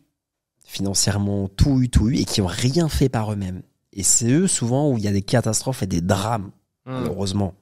[0.64, 3.62] financièrement, tout eu, tout eu et qui ont rien fait par eux-mêmes.
[3.92, 6.52] Et c'est eux souvent où il y a des catastrophes et des drames,
[6.86, 6.92] mmh.
[6.92, 7.54] malheureusement,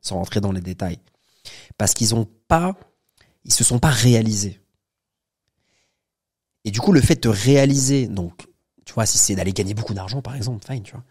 [0.00, 0.98] sans rentrer dans les détails
[1.78, 2.76] parce qu'ils ont pas,
[3.44, 4.60] ils se sont pas réalisés.
[6.64, 8.46] Et du coup, le fait de réaliser, donc,
[8.84, 11.04] tu vois, si c'est d'aller gagner beaucoup d'argent, par exemple, fine, tu vois.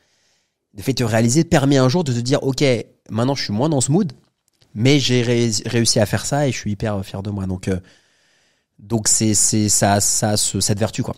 [0.76, 2.64] Le fait de te réaliser permet un jour de te dire, ok,
[3.10, 4.12] maintenant je suis moins dans ce mood,
[4.74, 7.46] mais j'ai réussi à faire ça et je suis hyper fier de moi.
[7.46, 7.80] Donc, euh,
[8.80, 11.16] donc c'est c'est ça ça cette vertu quoi.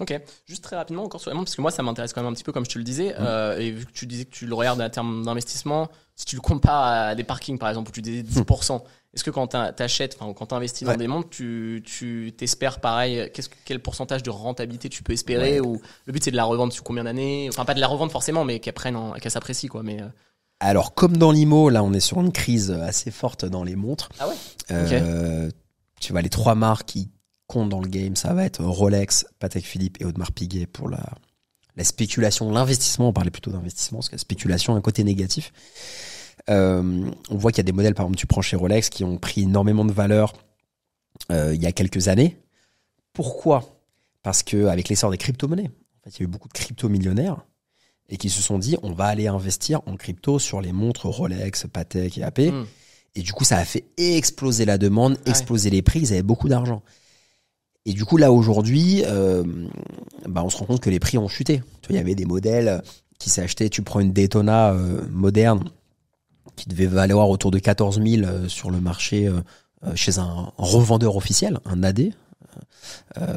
[0.00, 2.44] Ok, juste très rapidement encore sur parce que moi ça m'intéresse quand même un petit
[2.44, 3.16] peu comme je te le disais, mmh.
[3.18, 6.36] euh, et vu que tu disais que tu le regardes à terme d'investissement, si tu
[6.36, 8.80] le compares à des parkings par exemple où tu disais 10%, mmh.
[9.14, 12.78] est-ce que quand tu achètes, enfin quand tu investis dans des montres, tu tu t'espères
[12.80, 16.44] pareil, qu'est-ce quel pourcentage de rentabilité tu peux espérer ou le but c'est de la
[16.44, 19.66] revendre sur combien d'années, enfin pas de la revendre forcément, mais qu'elle prenne, qu'elle s'apprécie
[19.66, 20.00] quoi, mais.
[20.00, 20.06] Euh.
[20.60, 24.10] Alors comme dans l'IMO, là on est sur une crise assez forte dans les montres.
[24.20, 24.34] Ah ouais.
[24.70, 25.50] Euh,
[26.00, 27.10] Tu vois les trois marques qui
[27.48, 31.04] compte dans le game, ça va être Rolex, Patek Philippe et Audemars Piguet pour la,
[31.76, 33.08] la spéculation, l'investissement.
[33.08, 35.52] On parlait plutôt d'investissement, parce que la spéculation a un côté négatif.
[36.50, 39.02] Euh, on voit qu'il y a des modèles, par exemple, tu prends chez Rolex, qui
[39.02, 40.34] ont pris énormément de valeur
[41.32, 42.38] euh, il y a quelques années.
[43.12, 43.80] Pourquoi?
[44.22, 47.44] Parce que avec l'essor des crypto-monnaies, en fait, il y a eu beaucoup de crypto-millionnaires
[48.10, 51.66] et qui se sont dit on va aller investir en crypto sur les montres Rolex,
[51.72, 52.38] Patek et AP.
[52.38, 52.64] Hmm.
[53.14, 56.00] Et du coup, ça a fait exploser la demande, exploser les prix.
[56.00, 56.82] Ils avaient beaucoup d'argent.
[57.88, 59.42] Et du coup, là aujourd'hui, euh,
[60.28, 61.62] bah, on se rend compte que les prix ont chuté.
[61.88, 62.82] Il y avait des modèles
[63.18, 63.70] qui s'achetaient.
[63.70, 65.70] Tu prends une Daytona euh, moderne
[66.54, 69.30] qui devait valoir autour de 14 000 euh, sur le marché
[69.94, 72.10] chez un revendeur officiel, un AD,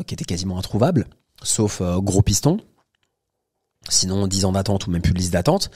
[0.07, 1.05] qui était quasiment introuvable,
[1.43, 2.59] sauf gros piston
[3.89, 5.69] sinon 10 ans d'attente ou même plus de liste d'attente,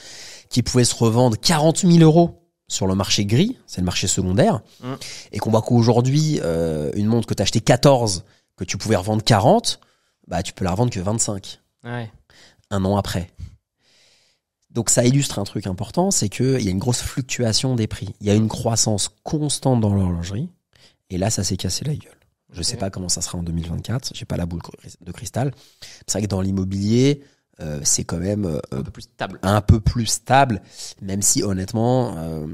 [0.48, 4.60] qui pouvait se revendre 40 000 euros sur le marché gris, c'est le marché secondaire,
[4.82, 4.94] mmh.
[5.32, 8.24] et qu'on voit qu'aujourd'hui, euh, une montre que tu acheté 14,
[8.56, 9.80] que tu pouvais revendre 40,
[10.26, 11.60] bah tu peux la revendre que 25.
[11.84, 12.10] Ouais.
[12.70, 13.30] Un an après.
[14.70, 18.14] Donc ça illustre un truc important, c'est qu'il y a une grosse fluctuation des prix.
[18.20, 20.50] Il y a une croissance constante dans l'horlogerie,
[21.08, 22.12] et là ça s'est cassé la gueule.
[22.50, 24.60] Je sais pas comment ça sera en 2024, j'ai pas la boule
[25.00, 25.52] de cristal.
[26.06, 27.22] C'est vrai que dans l'immobilier,
[27.60, 29.38] euh, c'est quand même euh, un peu plus stable.
[29.42, 30.62] Un peu plus stable,
[31.00, 32.46] même si honnêtement, euh,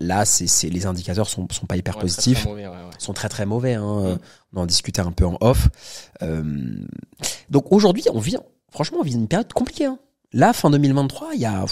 [0.00, 3.74] là, c'est les indicateurs sont sont pas hyper positifs, très, très sont très très mauvais.
[3.74, 4.14] Hein.
[4.14, 4.18] Mm.
[4.54, 5.68] On en discutait un peu en off.
[7.50, 8.36] donc aujourd'hui, on vit,
[8.70, 9.86] franchement, on vit une période compliquée.
[9.86, 9.98] Hein.
[10.32, 11.64] Là, fin 2023, il y a,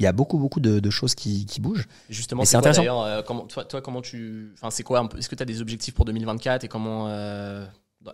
[0.00, 1.86] il y a beaucoup, beaucoup de, de choses qui, qui bougent.
[2.08, 3.22] Justement, c'est intéressant.
[3.26, 6.06] Comment, toi, toi, comment tu, enfin, c'est quoi Est-ce que tu as des objectifs pour
[6.06, 7.06] 2024 et comment,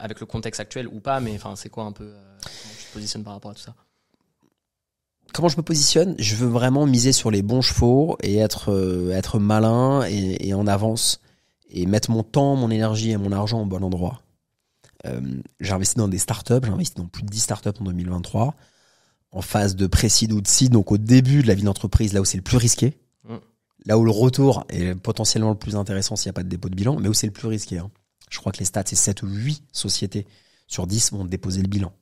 [0.01, 2.93] avec le contexte actuel ou pas, mais enfin, c'est quoi un peu comment tu te
[2.93, 3.75] positionnes par rapport à tout ça?
[5.35, 9.11] Comment je me positionne Je veux vraiment miser sur les bons chevaux et être euh,
[9.11, 11.21] être malin et, et, en avance
[11.69, 14.23] et mettre mon temps, mon énergie et mon argent au bon endroit.
[15.07, 15.21] Euh,
[15.61, 18.55] j'ai investi dans des startups, j'ai investi dans plus de 10 startups en 2023
[19.35, 22.21] en phase de pré-seed ou de seed, donc au début de la vie d'entreprise, là
[22.21, 23.35] où c'est le plus risqué, mm.
[23.85, 26.69] là où le retour est potentiellement le plus intéressant s'il n'y a pas de dépôt
[26.69, 27.79] de bilan, mais où c'est le plus risqué.
[27.79, 27.91] Hein.
[28.31, 30.27] Je crois que les stats, c'est 7 ou 8 sociétés
[30.69, 31.93] sur 10 vont déposer le bilan.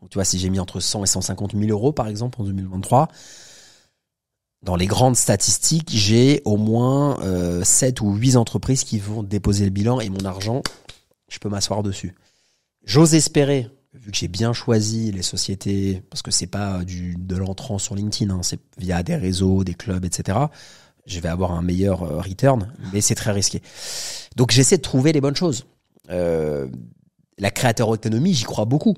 [0.00, 2.44] Donc, tu vois, si j'ai mis entre 100 et 150 000 euros, par exemple, en
[2.44, 3.08] 2023,
[4.62, 9.64] dans les grandes statistiques, j'ai au moins euh, 7 ou 8 entreprises qui vont déposer
[9.64, 10.62] le bilan et mon argent,
[11.28, 12.14] je peux m'asseoir dessus.
[12.84, 17.36] J'ose espérer, vu que j'ai bien choisi les sociétés, parce que c'est pas du de
[17.36, 20.38] l'entrant sur LinkedIn, hein, c'est via des réseaux, des clubs, etc.
[21.06, 23.62] Je vais avoir un meilleur euh, return, mais c'est très risqué.
[24.36, 25.66] Donc j'essaie de trouver les bonnes choses.
[26.10, 26.68] Euh,
[27.38, 28.94] la créateur autonomie, j'y crois beaucoup.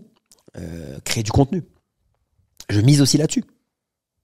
[0.57, 1.62] Euh, créer du contenu.
[2.68, 3.44] Je mise aussi là-dessus.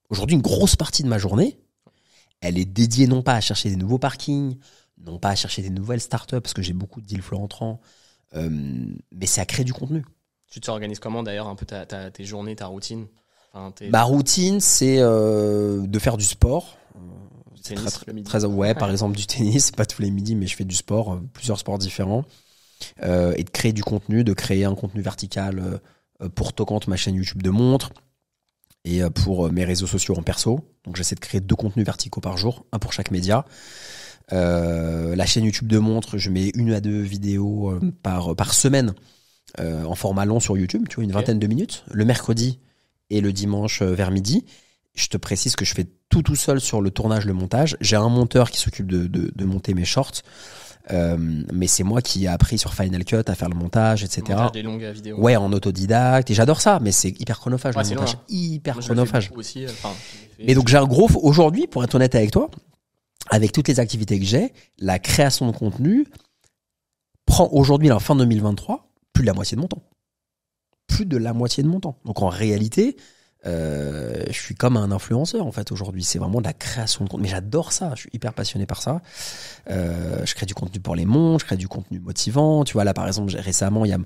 [0.08, 1.58] Aujourd'hui, une grosse partie de ma journée,
[2.40, 4.56] elle est dédiée non pas à chercher des nouveaux parkings,
[4.98, 7.80] non pas à chercher des nouvelles startups, parce que j'ai beaucoup de deals flow entrants,
[8.34, 8.48] euh,
[9.12, 10.04] mais c'est à créer du contenu.
[10.48, 13.06] Tu te organises comment d'ailleurs un peu ta, tes journées, ta routine?
[13.88, 16.76] Ma routine, c'est euh, de faire du sport.
[17.62, 20.64] Tennis, très, très, ouais, par exemple du tennis, pas tous les midis, mais je fais
[20.64, 22.24] du sport, plusieurs sports différents,
[23.02, 25.80] et de créer du contenu, de créer un contenu vertical
[26.34, 27.92] pour Tocante, ma chaîne YouTube de montres,
[28.86, 30.60] et euh, pour euh, mes réseaux sociaux en perso.
[30.84, 33.44] Donc j'essaie de créer deux contenus verticaux par jour, un pour chaque média.
[34.30, 38.94] la chaîne YouTube de montres, je mets une à deux vidéos par, par semaine
[39.58, 42.60] en format long sur YouTube, tu vois, une vingtaine de minutes, le mercredi
[43.10, 44.44] et le dimanche vers midi.
[44.96, 47.76] Je te précise que je fais tout tout seul sur le tournage, le montage.
[47.80, 50.22] J'ai un monteur qui s'occupe de, de, de monter mes shorts.
[50.92, 51.16] Euh,
[51.52, 54.22] mais c'est moi qui ai appris sur Final Cut à faire le montage, etc.
[54.28, 55.18] Montage des longues vidéos.
[55.18, 56.30] Ouais, en autodidacte.
[56.30, 57.74] Et j'adore ça, mais c'est hyper chronophage.
[57.74, 58.20] le montage, hein.
[58.28, 59.32] hyper chronophage.
[59.34, 59.70] Aussi, euh,
[60.38, 61.08] et donc j'ai un gros.
[61.22, 62.50] Aujourd'hui, pour être honnête avec toi,
[63.30, 66.06] avec toutes les activités que j'ai, la création de contenu
[67.24, 69.82] prend aujourd'hui, la fin 2023, plus de la moitié de mon temps.
[70.86, 71.98] Plus de la moitié de mon temps.
[72.04, 72.96] Donc en réalité,
[73.46, 76.02] euh, je suis comme un influenceur en fait aujourd'hui.
[76.02, 77.24] C'est vraiment de la création de contenu.
[77.24, 77.92] Mais j'adore ça.
[77.94, 79.00] Je suis hyper passionné par ça.
[79.70, 82.64] Euh, je crée du contenu pour les mondes, je crée du contenu motivant.
[82.64, 83.98] Tu vois là par exemple récemment il y a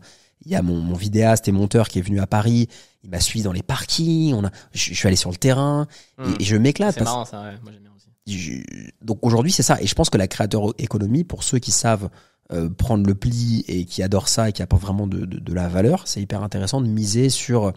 [0.47, 2.66] il y a mon, mon, vidéaste et monteur qui est venu à Paris.
[3.05, 4.32] Il m'a suivi dans les parkings.
[4.32, 5.86] On a, je, suis allé sur le terrain
[6.18, 6.34] et, hmm.
[6.41, 6.95] je m'éclate.
[6.95, 7.43] C'est marrant ça.
[7.43, 7.59] Ouais.
[7.62, 8.64] Moi j'aime bien aussi.
[9.03, 9.80] donc aujourd'hui c'est ça.
[9.82, 12.09] Et je pense que la créateur économie pour ceux qui savent
[12.53, 15.55] euh, prendre le pli et qui adore ça et qui apporte vraiment de, de, de
[15.55, 17.73] la valeur, c'est hyper intéressant de miser sur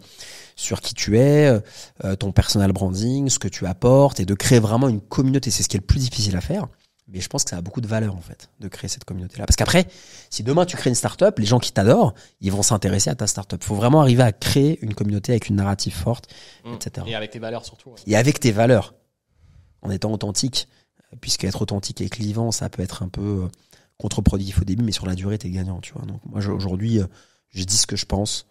[0.56, 1.60] sur qui tu es,
[2.04, 5.50] euh, ton personal branding, ce que tu apportes et de créer vraiment une communauté.
[5.50, 6.68] C'est ce qui est le plus difficile à faire.
[7.08, 9.44] Mais je pense que ça a beaucoup de valeur en fait de créer cette communauté-là.
[9.44, 9.86] Parce qu'après,
[10.30, 13.26] si demain tu crées une startup, les gens qui t'adorent, ils vont s'intéresser à ta
[13.26, 13.60] startup.
[13.62, 16.32] Il faut vraiment arriver à créer une communauté avec une narrative forte,
[16.64, 16.74] mmh.
[16.74, 17.06] etc.
[17.08, 17.94] Et avec tes valeurs surtout.
[18.06, 18.94] Et avec tes valeurs,
[19.82, 20.66] en étant authentique,
[21.20, 23.48] puisque être authentique et clivant, ça peut être un peu
[23.98, 26.04] contre-productif au début, mais sur la durée, t'es gagnant, tu vois.
[26.04, 27.06] Donc moi, aujourd'hui, euh,
[27.50, 28.46] je dis ce que je pense.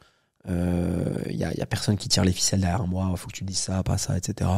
[0.45, 3.07] Il euh, y, a, y, a, personne qui tire les ficelles derrière moi.
[3.11, 4.49] Il faut que tu dises ça, pas ça, etc.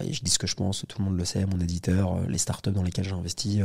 [0.00, 0.84] je dis ce que je pense.
[0.88, 1.46] Tout le monde le sait.
[1.46, 3.62] Mon éditeur, euh, les startups dans lesquelles j'ai investi.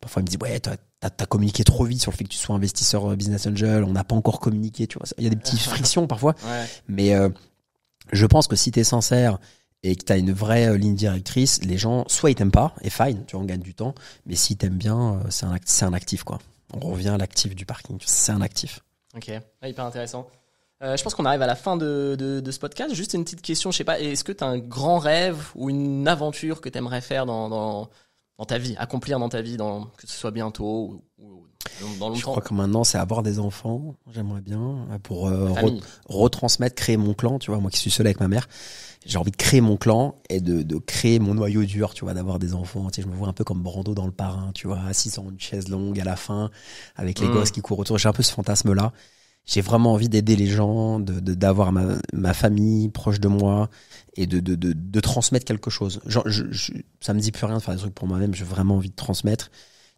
[0.00, 2.38] Parfois, il me dit ouais, t'as as, communiqué trop vite sur le fait que tu
[2.38, 3.84] sois investisseur euh, business angel.
[3.84, 5.06] On n'a pas encore communiqué, tu vois.
[5.18, 6.34] Il y a des petites frictions parfois,
[6.88, 7.28] mais euh,
[8.12, 9.38] je pense que si t'es sincère
[9.90, 12.90] et que t'as une vraie euh, ligne directrice, les gens soit ils t'aiment pas et
[12.90, 13.94] fine, tu en gagnes du temps,
[14.26, 16.38] mais s'ils t'aiment bien, c'est un c'est un actif quoi.
[16.74, 18.80] On revient à l'actif du parking, c'est un actif.
[19.14, 19.30] Ok,
[19.62, 20.28] hyper intéressant.
[20.80, 22.94] je pense qu'on arrive à la fin de, de, de, ce podcast.
[22.94, 25.70] Juste une petite question, je sais pas, est-ce que tu as un grand rêve ou
[25.70, 27.88] une aventure que tu aimerais faire dans, dans,
[28.38, 31.46] dans ta vie, accomplir dans ta vie, dans, que ce soit bientôt ou,
[31.98, 32.14] dans longtemps?
[32.14, 33.94] Je crois que maintenant, c'est avoir des enfants.
[34.12, 35.50] J'aimerais bien pour euh,
[36.08, 37.38] retransmettre, créer mon clan.
[37.38, 38.48] Tu vois, moi qui suis seul avec ma mère,
[39.06, 41.94] j'ai envie de créer mon clan et de, de créer mon noyau dur.
[41.94, 42.90] Tu vois, d'avoir des enfants.
[42.90, 44.50] Tu sais, je me vois un peu comme Brando dans le parrain.
[44.54, 46.50] Tu vois, assis sur une chaise longue à la fin,
[46.96, 47.32] avec les mmh.
[47.32, 47.98] gosses qui courent autour.
[47.98, 48.92] J'ai un peu ce fantasme-là
[49.46, 53.70] j'ai vraiment envie d'aider les gens, de d'avoir ma, ma famille proche de moi
[54.16, 56.00] et de, de, de, de transmettre quelque chose.
[56.04, 58.34] Genre, je, je, ça me dit plus rien de faire des trucs pour moi-même.
[58.34, 59.50] J'ai vraiment envie de transmettre,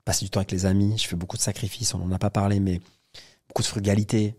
[0.04, 0.98] passer du temps avec les amis.
[0.98, 2.80] Je fais beaucoup de sacrifices, on en a pas parlé, mais
[3.48, 4.36] beaucoup de frugalité.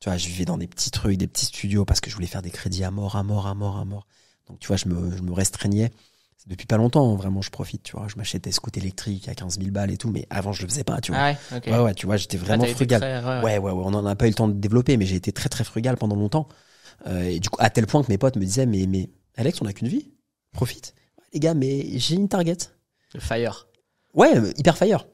[0.00, 2.26] Tu vois, je vivais dans des petits trucs, des petits studios parce que je voulais
[2.26, 4.06] faire des crédits à mort, à mort, à mort, à mort.
[4.48, 5.90] Donc, tu vois, je me, je me restreignais
[6.46, 8.08] depuis pas longtemps, vraiment, je profite, tu vois.
[8.08, 10.68] Je m'achète des scouts électriques à 15 000 balles et tout, mais avant, je le
[10.68, 11.20] faisais pas, tu vois.
[11.20, 13.42] Ah ouais, ouais, ouais, tu vois, j'étais vraiment frugal.
[13.44, 15.32] ouais, ouais, ouais, on en a pas eu le temps de développer, mais j'ai été
[15.32, 16.48] très, très frugal pendant longtemps.
[17.06, 19.60] Euh, et du coup, à tel point que mes potes me disaient, mais, mais, Alex,
[19.62, 20.10] on a qu'une vie.
[20.52, 20.94] Profite.
[21.32, 22.56] les gars, mais j'ai une target.
[23.14, 23.68] Le fire.
[24.14, 25.06] Ouais, hyper fire.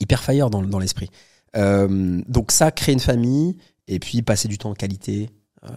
[0.00, 1.08] Hyper fire dans, dans l'esprit.
[1.56, 3.56] Euh, donc ça, créer une famille,
[3.92, 5.28] et puis passer du temps en qualité,
[5.64, 5.68] euh,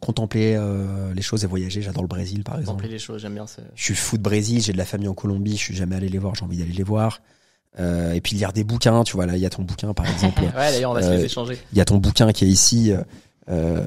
[0.00, 1.82] contempler euh, les choses et voyager.
[1.82, 2.78] J'adore le Brésil, par exemple.
[2.78, 3.46] Contempler les choses, j'aime bien.
[3.74, 6.08] Je suis fou de Brésil, j'ai de la famille en Colombie, je suis jamais allé
[6.08, 7.20] les voir, j'ai envie d'aller les voir.
[7.78, 10.06] Euh, et puis lire des bouquins, tu vois, là, il y a ton bouquin, par
[10.10, 10.40] exemple.
[10.42, 11.58] ouais, d'ailleurs, on va se les échanger.
[11.72, 12.92] Il y a ton bouquin qui est ici.
[13.50, 13.86] Euh,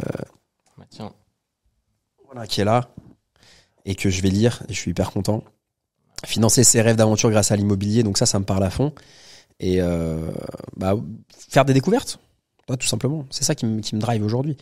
[0.89, 1.11] tiens.
[2.25, 2.89] Voilà, qui est là.
[3.83, 5.43] Et que je vais lire, et je suis hyper content.
[6.23, 8.93] Financer ses rêves d'aventure grâce à l'immobilier, donc ça, ça me parle à fond.
[9.59, 9.81] Et
[10.77, 10.95] bah,
[11.49, 12.19] faire des découvertes,
[12.67, 13.25] tout simplement.
[13.29, 14.57] C'est ça qui me, qui me drive aujourd'hui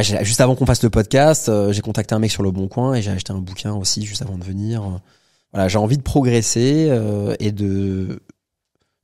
[0.00, 2.94] juste avant qu'on fasse le podcast, euh, j'ai contacté un mec sur le Bon Coin
[2.94, 5.00] et j'ai acheté un bouquin aussi juste avant de venir.
[5.52, 8.22] Voilà, j'ai envie de progresser euh, et de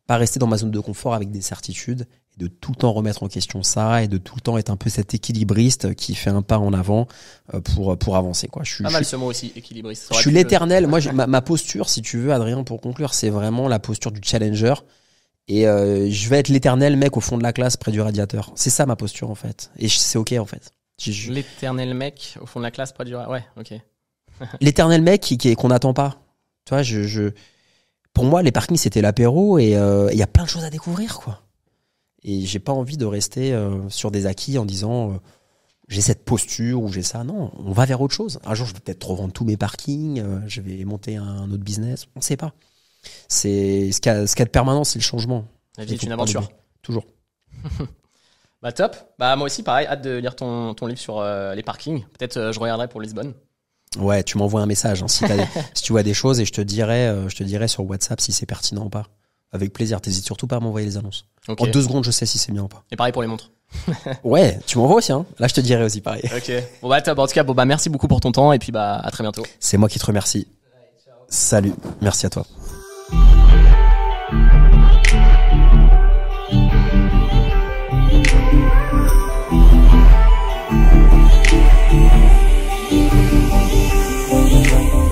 [0.07, 2.93] pas rester dans ma zone de confort avec des certitudes et de tout le temps
[2.93, 6.15] remettre en question ça et de tout le temps être un peu cet équilibriste qui
[6.15, 7.07] fait un pas en avant
[7.53, 8.63] euh, pour pour avancer quoi.
[8.65, 10.09] Je suis pas mal ce mot aussi équilibriste.
[10.15, 10.87] Je suis l'éternel.
[10.87, 14.21] Moi, ma, ma, posture, si tu veux, Adrien, pour conclure, c'est vraiment la posture du
[14.23, 14.75] challenger.
[15.49, 18.53] Et je vais être l'éternel mec au fond de la classe près du radiateur.
[18.55, 19.71] C'est ça ma posture en fait.
[19.79, 20.73] Et c'est ok en fait.
[21.29, 23.15] L'éternel mec au fond de la classe, pas du.
[23.15, 23.73] Ouais, ok.
[24.61, 26.21] L'éternel mec qui, qui qu'on n'attend pas.
[26.65, 27.31] Tu vois, je, je,
[28.13, 30.71] pour moi, les parkings c'était l'apéro et euh, il y a plein de choses à
[30.71, 31.43] découvrir, quoi.
[32.25, 35.15] Et j'ai pas envie de rester euh, sur des acquis en disant euh,
[35.87, 37.23] j'ai cette posture ou j'ai ça.
[37.23, 38.41] Non, on va vers autre chose.
[38.45, 42.07] Un jour, je vais peut-être revendre tous mes parkings, je vais monter un autre business.
[42.17, 42.55] On sait pas.
[43.29, 45.45] C'est ce qu'il y, a de permanent, c'est le changement.
[45.77, 46.49] La vie est une aventure.
[46.83, 47.05] Toujours.
[48.61, 48.97] Bah top.
[49.19, 52.05] Bah moi aussi pareil, hâte de lire ton, ton livre sur euh, les parkings.
[52.19, 53.35] Peut-être euh, je regarderai pour Lisbonne.
[53.99, 55.25] Ouais, tu m'envoies un message hein, si,
[55.75, 58.21] si, tu vois des choses et je te dirai, euh, je te dirai sur WhatsApp
[58.21, 59.07] si c'est pertinent ou pas.
[59.53, 60.01] Avec plaisir.
[60.01, 61.25] T'hésites surtout pas à m'envoyer les annonces.
[61.47, 62.85] En deux secondes, je sais si c'est bien ou pas.
[62.91, 63.53] Et pareil pour les montres.
[64.25, 65.13] ouais, tu m'envoies aussi.
[65.13, 65.25] Hein.
[65.39, 66.23] Là, je te dirai aussi pareil.
[66.37, 66.53] Ok.
[66.83, 67.19] Bon bah top.
[67.19, 69.23] En tout cas, bon bah merci beaucoup pour ton temps et puis bah à très
[69.23, 69.47] bientôt.
[69.61, 70.49] C'est moi qui te remercie.
[71.29, 71.75] Salut.
[72.03, 72.45] Merci à toi.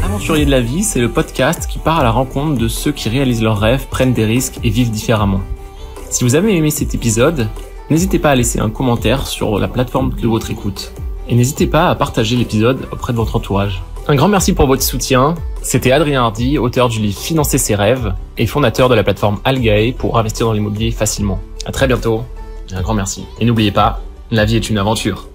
[0.05, 3.09] Aventurier de la vie, c'est le podcast qui part à la rencontre de ceux qui
[3.09, 5.40] réalisent leurs rêves, prennent des risques et vivent différemment.
[6.11, 7.49] Si vous avez aimé cet épisode,
[7.88, 10.92] n'hésitez pas à laisser un commentaire sur la plateforme de votre écoute.
[11.28, 13.82] Et n'hésitez pas à partager l'épisode auprès de votre entourage.
[14.09, 15.35] Un grand merci pour votre soutien.
[15.63, 19.93] C'était Adrien Hardy, auteur du livre Financer ses rêves et fondateur de la plateforme Algae
[19.99, 21.41] pour investir dans l'immobilier facilement.
[21.65, 22.23] À très bientôt.
[22.73, 23.27] Un grand merci.
[23.41, 24.01] Et n'oubliez pas,
[24.31, 25.27] la vie est une aventure.